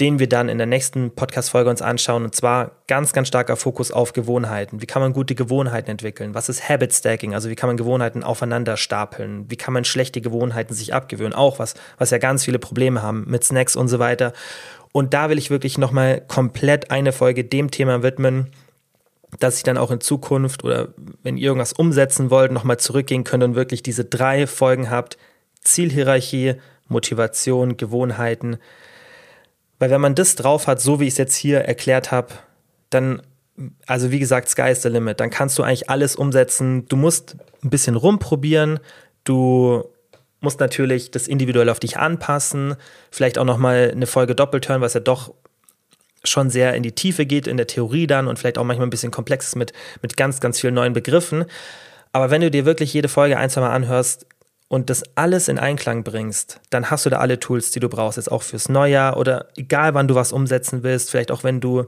[0.01, 2.25] den wir dann in der nächsten Podcast-Folge uns anschauen.
[2.25, 4.81] Und zwar ganz, ganz starker Fokus auf Gewohnheiten.
[4.81, 6.35] Wie kann man gute Gewohnheiten entwickeln?
[6.35, 7.35] Was ist Habit Stacking?
[7.35, 9.49] Also wie kann man Gewohnheiten aufeinander stapeln?
[9.49, 11.35] Wie kann man schlechte Gewohnheiten sich abgewöhnen?
[11.35, 14.33] Auch was, was ja ganz viele Probleme haben mit Snacks und so weiter.
[14.93, 18.51] Und da will ich wirklich nochmal komplett eine Folge dem Thema widmen
[19.39, 20.89] dass ich dann auch in Zukunft oder
[21.23, 25.17] wenn ihr irgendwas umsetzen wollt, nochmal zurückgehen könnt und wirklich diese drei Folgen habt.
[25.63, 26.55] Zielhierarchie,
[26.89, 28.59] Motivation, Gewohnheiten.
[29.79, 32.29] Weil wenn man das drauf hat, so wie ich es jetzt hier erklärt habe,
[32.91, 33.23] dann,
[33.87, 35.19] also wie gesagt, Sky is the limit.
[35.21, 36.87] Dann kannst du eigentlich alles umsetzen.
[36.89, 38.81] Du musst ein bisschen rumprobieren.
[39.25, 39.85] Du
[40.41, 42.77] musst natürlich das individuell auf dich anpassen.
[43.11, 45.35] Vielleicht auch nochmal eine Folge doppelt hören, was ja doch
[46.25, 48.91] schon sehr in die Tiefe geht, in der Theorie dann und vielleicht auch manchmal ein
[48.91, 51.45] bisschen komplex ist mit, mit ganz, ganz vielen neuen Begriffen.
[52.13, 54.27] Aber wenn du dir wirklich jede Folge ein, zwei Mal anhörst
[54.69, 58.19] und das alles in Einklang bringst, dann hast du da alle Tools, die du brauchst,
[58.19, 61.87] jetzt auch fürs Neujahr oder egal wann du was umsetzen willst, vielleicht auch wenn du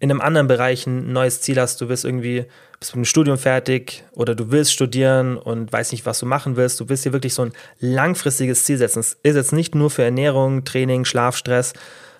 [0.00, 2.44] in einem anderen Bereich ein neues Ziel hast, du willst irgendwie,
[2.78, 6.56] bist mit dem Studium fertig oder du willst studieren und weißt nicht, was du machen
[6.56, 9.00] willst, du willst dir wirklich so ein langfristiges Ziel setzen.
[9.00, 11.72] Es ist jetzt nicht nur für Ernährung, Training, Schlafstress,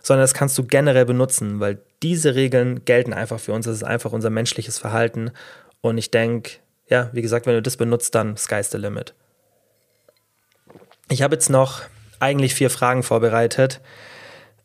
[0.08, 3.66] sondern das kannst du generell benutzen, weil diese Regeln gelten einfach für uns.
[3.66, 5.30] Das ist einfach unser menschliches Verhalten.
[5.82, 6.52] Und ich denke,
[6.88, 9.14] ja, wie gesagt, wenn du das benutzt, dann sky's the limit.
[11.10, 11.82] Ich habe jetzt noch
[12.20, 13.80] eigentlich vier Fragen vorbereitet,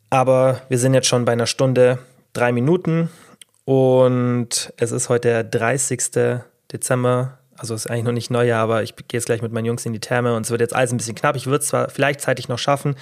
[0.09, 1.99] aber wir sind jetzt schon bei einer Stunde,
[2.31, 3.09] drei Minuten
[3.65, 6.41] und es ist heute der 30.
[6.71, 7.37] Dezember.
[7.57, 9.93] Also ist eigentlich noch nicht Neujahr, aber ich gehe jetzt gleich mit meinen Jungs in
[9.93, 11.35] die Therme und es wird jetzt alles ein bisschen knapp.
[11.35, 12.95] Ich würde es zwar vielleicht zeitig noch schaffen,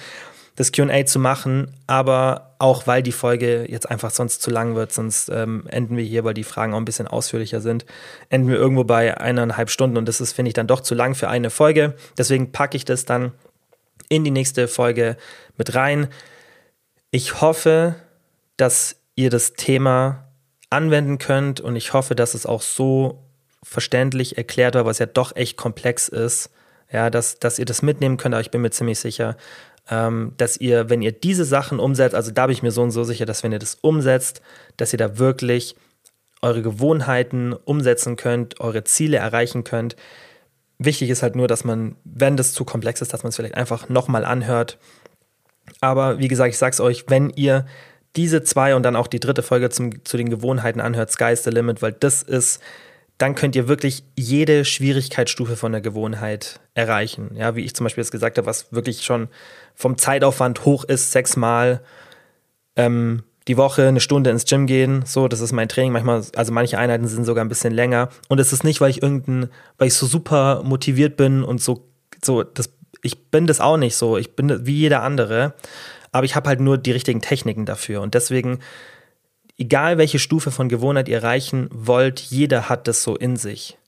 [0.54, 4.92] das QA zu machen, aber auch weil die Folge jetzt einfach sonst zu lang wird,
[4.92, 7.86] sonst ähm, enden wir hier, weil die Fragen auch ein bisschen ausführlicher sind,
[8.28, 11.14] enden wir irgendwo bei eineinhalb Stunden und das ist, finde ich, dann doch zu lang
[11.14, 11.94] für eine Folge.
[12.18, 13.32] Deswegen packe ich das dann
[14.08, 15.16] in die nächste Folge
[15.56, 16.08] mit rein.
[17.10, 17.94] Ich hoffe,
[18.58, 20.28] dass ihr das Thema
[20.68, 23.24] anwenden könnt und ich hoffe, dass es auch so
[23.62, 26.50] verständlich erklärt war, was ja doch echt komplex ist.
[26.90, 29.38] Ja, dass, dass ihr das mitnehmen könnt, aber ich bin mir ziemlich sicher,
[29.90, 32.90] ähm, dass ihr, wenn ihr diese Sachen umsetzt, also da bin ich mir so und
[32.90, 34.42] so sicher, dass wenn ihr das umsetzt,
[34.76, 35.76] dass ihr da wirklich
[36.40, 39.96] eure Gewohnheiten umsetzen könnt, eure Ziele erreichen könnt.
[40.78, 43.54] Wichtig ist halt nur, dass man, wenn das zu komplex ist, dass man es vielleicht
[43.54, 44.78] einfach nochmal anhört.
[45.80, 47.66] Aber wie gesagt, ich sag's euch, wenn ihr
[48.16, 51.50] diese zwei und dann auch die dritte Folge zum, zu den Gewohnheiten anhört, Sky's the
[51.50, 52.60] Limit, weil das ist
[53.22, 57.30] dann könnt ihr wirklich jede Schwierigkeitsstufe von der Gewohnheit erreichen.
[57.36, 59.28] Ja, wie ich zum Beispiel jetzt gesagt habe, was wirklich schon
[59.76, 61.82] vom Zeitaufwand hoch ist, sechsmal
[62.74, 65.04] ähm, die Woche eine Stunde ins Gym gehen.
[65.06, 65.92] So, das ist mein Training.
[65.92, 68.08] Manchmal, also manche Einheiten sind sogar ein bisschen länger.
[68.26, 71.86] Und es ist nicht, weil ich irgendein, weil ich so super motiviert bin und so,
[72.24, 72.70] so, das,
[73.02, 74.18] ich bin das auch nicht so.
[74.18, 75.54] Ich bin wie jeder andere.
[76.10, 78.00] Aber ich habe halt nur die richtigen Techniken dafür.
[78.00, 78.58] Und deswegen
[79.62, 83.78] egal welche Stufe von Gewohnheit ihr erreichen wollt, jeder hat das so in sich.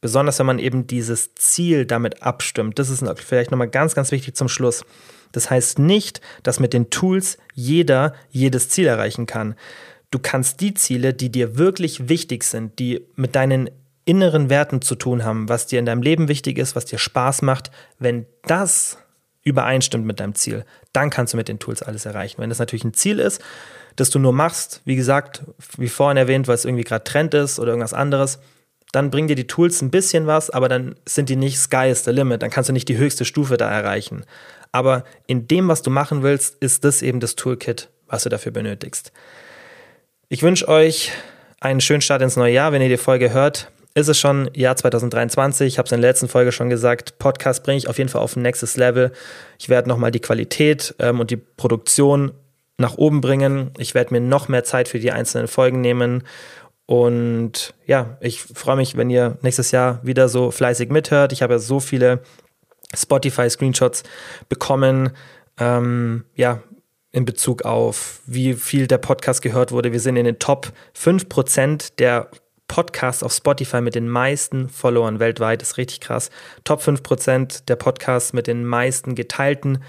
[0.00, 2.80] Besonders wenn man eben dieses Ziel damit abstimmt.
[2.80, 4.84] Das ist vielleicht nochmal ganz, ganz wichtig zum Schluss.
[5.30, 9.54] Das heißt nicht, dass mit den Tools jeder jedes Ziel erreichen kann.
[10.10, 13.70] Du kannst die Ziele, die dir wirklich wichtig sind, die mit deinen
[14.04, 17.42] inneren Werten zu tun haben, was dir in deinem Leben wichtig ist, was dir Spaß
[17.42, 17.70] macht,
[18.00, 18.98] wenn das
[19.44, 22.38] übereinstimmt mit deinem Ziel, dann kannst du mit den Tools alles erreichen.
[22.38, 23.40] Wenn das natürlich ein Ziel ist,
[23.96, 25.42] das du nur machst, wie gesagt,
[25.76, 28.38] wie vorhin erwähnt, weil es irgendwie gerade Trend ist oder irgendwas anderes,
[28.92, 32.04] dann bringen dir die Tools ein bisschen was, aber dann sind die nicht Sky is
[32.04, 34.24] the limit, dann kannst du nicht die höchste Stufe da erreichen.
[34.72, 38.52] Aber in dem, was du machen willst, ist das eben das Toolkit, was du dafür
[38.52, 39.12] benötigst.
[40.28, 41.12] Ich wünsche euch
[41.60, 42.72] einen schönen Start ins neue Jahr.
[42.72, 45.66] Wenn ihr die Folge hört, ist es schon Jahr 2023.
[45.66, 47.18] Ich habe es in der letzten Folge schon gesagt.
[47.18, 49.12] Podcast bringe ich auf jeden Fall auf ein nächstes Level.
[49.58, 52.32] Ich werde nochmal die Qualität ähm, und die Produktion
[52.80, 53.72] nach oben bringen.
[53.78, 56.24] Ich werde mir noch mehr Zeit für die einzelnen Folgen nehmen.
[56.86, 61.32] Und ja, ich freue mich, wenn ihr nächstes Jahr wieder so fleißig mithört.
[61.32, 62.22] Ich habe ja so viele
[62.94, 64.02] Spotify-Screenshots
[64.48, 65.10] bekommen.
[65.58, 66.62] Ähm, ja,
[67.12, 69.92] in Bezug auf, wie viel der Podcast gehört wurde.
[69.92, 72.30] Wir sind in den Top 5% der
[72.66, 75.60] Podcasts auf Spotify mit den meisten Followern weltweit.
[75.60, 76.30] Das ist richtig krass.
[76.64, 79.82] Top 5% der Podcasts mit den meisten geteilten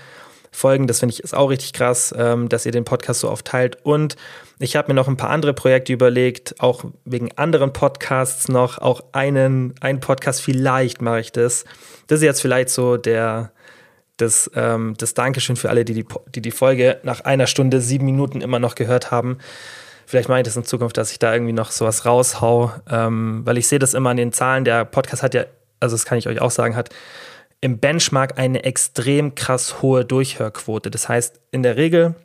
[0.52, 0.86] Folgen.
[0.88, 3.78] Das finde ich ist auch richtig krass, ähm, dass ihr den Podcast so oft teilt.
[3.84, 4.16] Und
[4.60, 9.02] ich habe mir noch ein paar andere Projekte überlegt, auch wegen anderen Podcasts noch, auch
[9.14, 11.64] einen, einen Podcast, vielleicht mache ich das.
[12.08, 13.52] Das ist jetzt vielleicht so der,
[14.18, 18.06] das, ähm, das Dankeschön für alle, die die, die die Folge nach einer Stunde, sieben
[18.06, 19.38] Minuten immer noch gehört haben.
[20.06, 23.58] Vielleicht mache ich das in Zukunft, dass ich da irgendwie noch sowas raushau, ähm, weil
[23.58, 24.66] ich sehe das immer an den Zahlen.
[24.66, 25.46] Der Podcast hat ja,
[25.80, 26.90] also das kann ich euch auch sagen, hat
[27.62, 30.90] im Benchmark eine extrem krass hohe Durchhörquote.
[30.90, 32.16] Das heißt, in der Regel,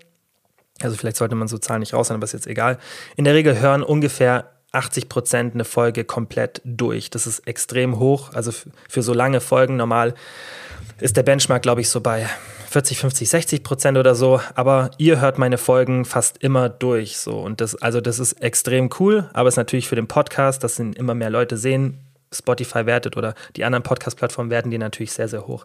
[0.80, 2.78] also vielleicht sollte man so Zahlen nicht raus, aber ist jetzt egal,
[3.16, 7.11] in der Regel hören ungefähr 80 Prozent eine Folge komplett durch.
[7.11, 8.32] Das ist extrem hoch.
[8.32, 8.53] Also
[8.89, 10.14] für so lange Folgen normal
[11.01, 12.26] ist der Benchmark, glaube ich, so bei
[12.70, 14.41] 40, 50, 60 Prozent oder so.
[14.55, 17.18] Aber ihr hört meine Folgen fast immer durch.
[17.18, 19.30] So und das, also das ist extrem cool.
[19.32, 21.99] Aber es ist natürlich für den Podcast, dass ihn immer mehr Leute sehen,
[22.33, 25.64] Spotify wertet oder die anderen Podcast-Plattformen werden die natürlich sehr, sehr hoch.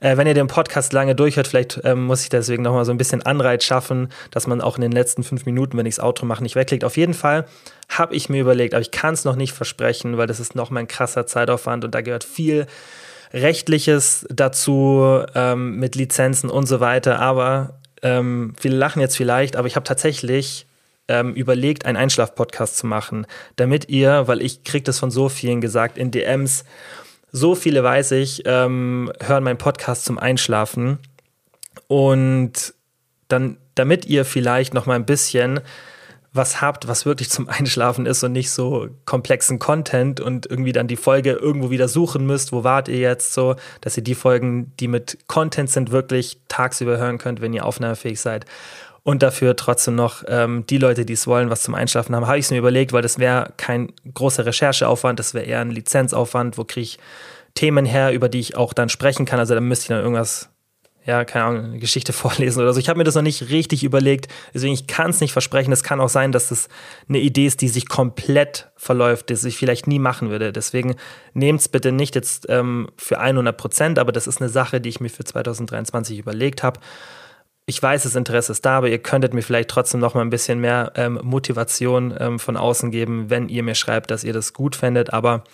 [0.00, 2.98] Äh, wenn ihr den Podcast lange durchhört, vielleicht ähm, muss ich deswegen nochmal so ein
[2.98, 6.26] bisschen Anreiz schaffen, dass man auch in den letzten fünf Minuten, wenn ich das Outro
[6.26, 6.84] mache, nicht wegklickt.
[6.84, 7.46] Auf jeden Fall
[7.88, 10.82] habe ich mir überlegt, aber ich kann es noch nicht versprechen, weil das ist nochmal
[10.82, 12.66] ein krasser Zeitaufwand und da gehört viel
[13.32, 17.20] Rechtliches dazu ähm, mit Lizenzen und so weiter.
[17.20, 20.66] Aber ähm, viele lachen jetzt vielleicht, aber ich habe tatsächlich
[21.12, 25.60] ähm, überlegt, einen Einschlaf-Podcast zu machen, damit ihr, weil ich kriege das von so vielen
[25.60, 26.64] gesagt in DMs,
[27.30, 30.98] so viele weiß ich, ähm, hören meinen Podcast zum Einschlafen.
[31.86, 32.74] Und
[33.28, 35.60] dann, damit ihr vielleicht noch mal ein bisschen
[36.32, 40.88] was habt, was wirklich zum Einschlafen ist und nicht so komplexen Content und irgendwie dann
[40.88, 44.72] die Folge irgendwo wieder suchen müsst, wo wart ihr jetzt so, dass ihr die Folgen,
[44.80, 48.46] die mit Content sind, wirklich tagsüber hören könnt, wenn ihr aufnahmefähig seid
[49.04, 52.38] und dafür trotzdem noch ähm, die Leute, die es wollen, was zum Einschlafen haben, habe
[52.38, 56.56] ich es mir überlegt, weil das wäre kein großer Rechercheaufwand, das wäre eher ein Lizenzaufwand,
[56.56, 56.98] wo kriege ich
[57.54, 59.38] Themen her, über die ich auch dann sprechen kann.
[59.38, 60.48] Also da müsste ich dann irgendwas,
[61.04, 62.78] ja, keine Ahnung, eine Geschichte vorlesen oder so.
[62.78, 65.72] Ich habe mir das noch nicht richtig überlegt, deswegen ich kann es nicht versprechen.
[65.72, 66.68] Es kann auch sein, dass das
[67.08, 70.52] eine Idee ist, die sich komplett verläuft, die ich vielleicht nie machen würde.
[70.52, 70.94] Deswegen
[71.34, 74.90] nehmt es bitte nicht jetzt ähm, für 100 Prozent, aber das ist eine Sache, die
[74.90, 76.78] ich mir für 2023 überlegt habe.
[77.66, 80.30] Ich weiß, das Interesse ist da, aber ihr könntet mir vielleicht trotzdem noch mal ein
[80.30, 84.52] bisschen mehr ähm, Motivation ähm, von außen geben, wenn ihr mir schreibt, dass ihr das
[84.52, 85.12] gut fändet.
[85.12, 85.44] Aber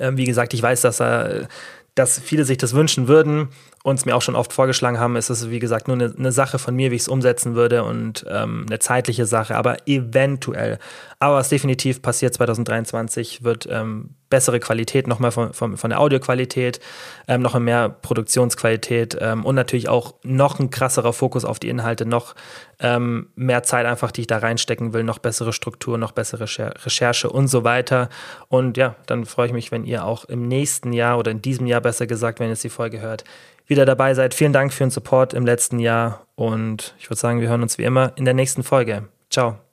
[0.00, 1.48] ähm, wie gesagt, ich weiß, dass er
[1.94, 3.48] dass viele sich das wünschen würden
[3.84, 6.32] und es mir auch schon oft vorgeschlagen haben, ist es, wie gesagt, nur eine, eine
[6.32, 10.78] Sache von mir, wie ich es umsetzen würde und ähm, eine zeitliche Sache, aber eventuell.
[11.20, 16.80] Aber was definitiv passiert 2023, wird ähm, bessere Qualität nochmal von, von, von der Audioqualität,
[17.26, 22.04] ähm, noch mehr Produktionsqualität ähm, und natürlich auch noch ein krasserer Fokus auf die Inhalte,
[22.04, 22.34] noch
[22.80, 27.30] ähm, mehr Zeit einfach, die ich da reinstecken will, noch bessere Struktur, noch bessere Recherche
[27.30, 28.08] und so weiter.
[28.48, 31.66] Und ja, dann freue ich mich, wenn ihr auch im nächsten Jahr oder in diesem
[31.66, 33.24] Jahr besser gesagt, wenn ihr jetzt die Folge hört,
[33.68, 34.34] wieder dabei seid.
[34.34, 37.78] Vielen Dank für den Support im letzten Jahr und ich würde sagen, wir hören uns
[37.78, 39.08] wie immer in der nächsten Folge.
[39.30, 39.67] Ciao.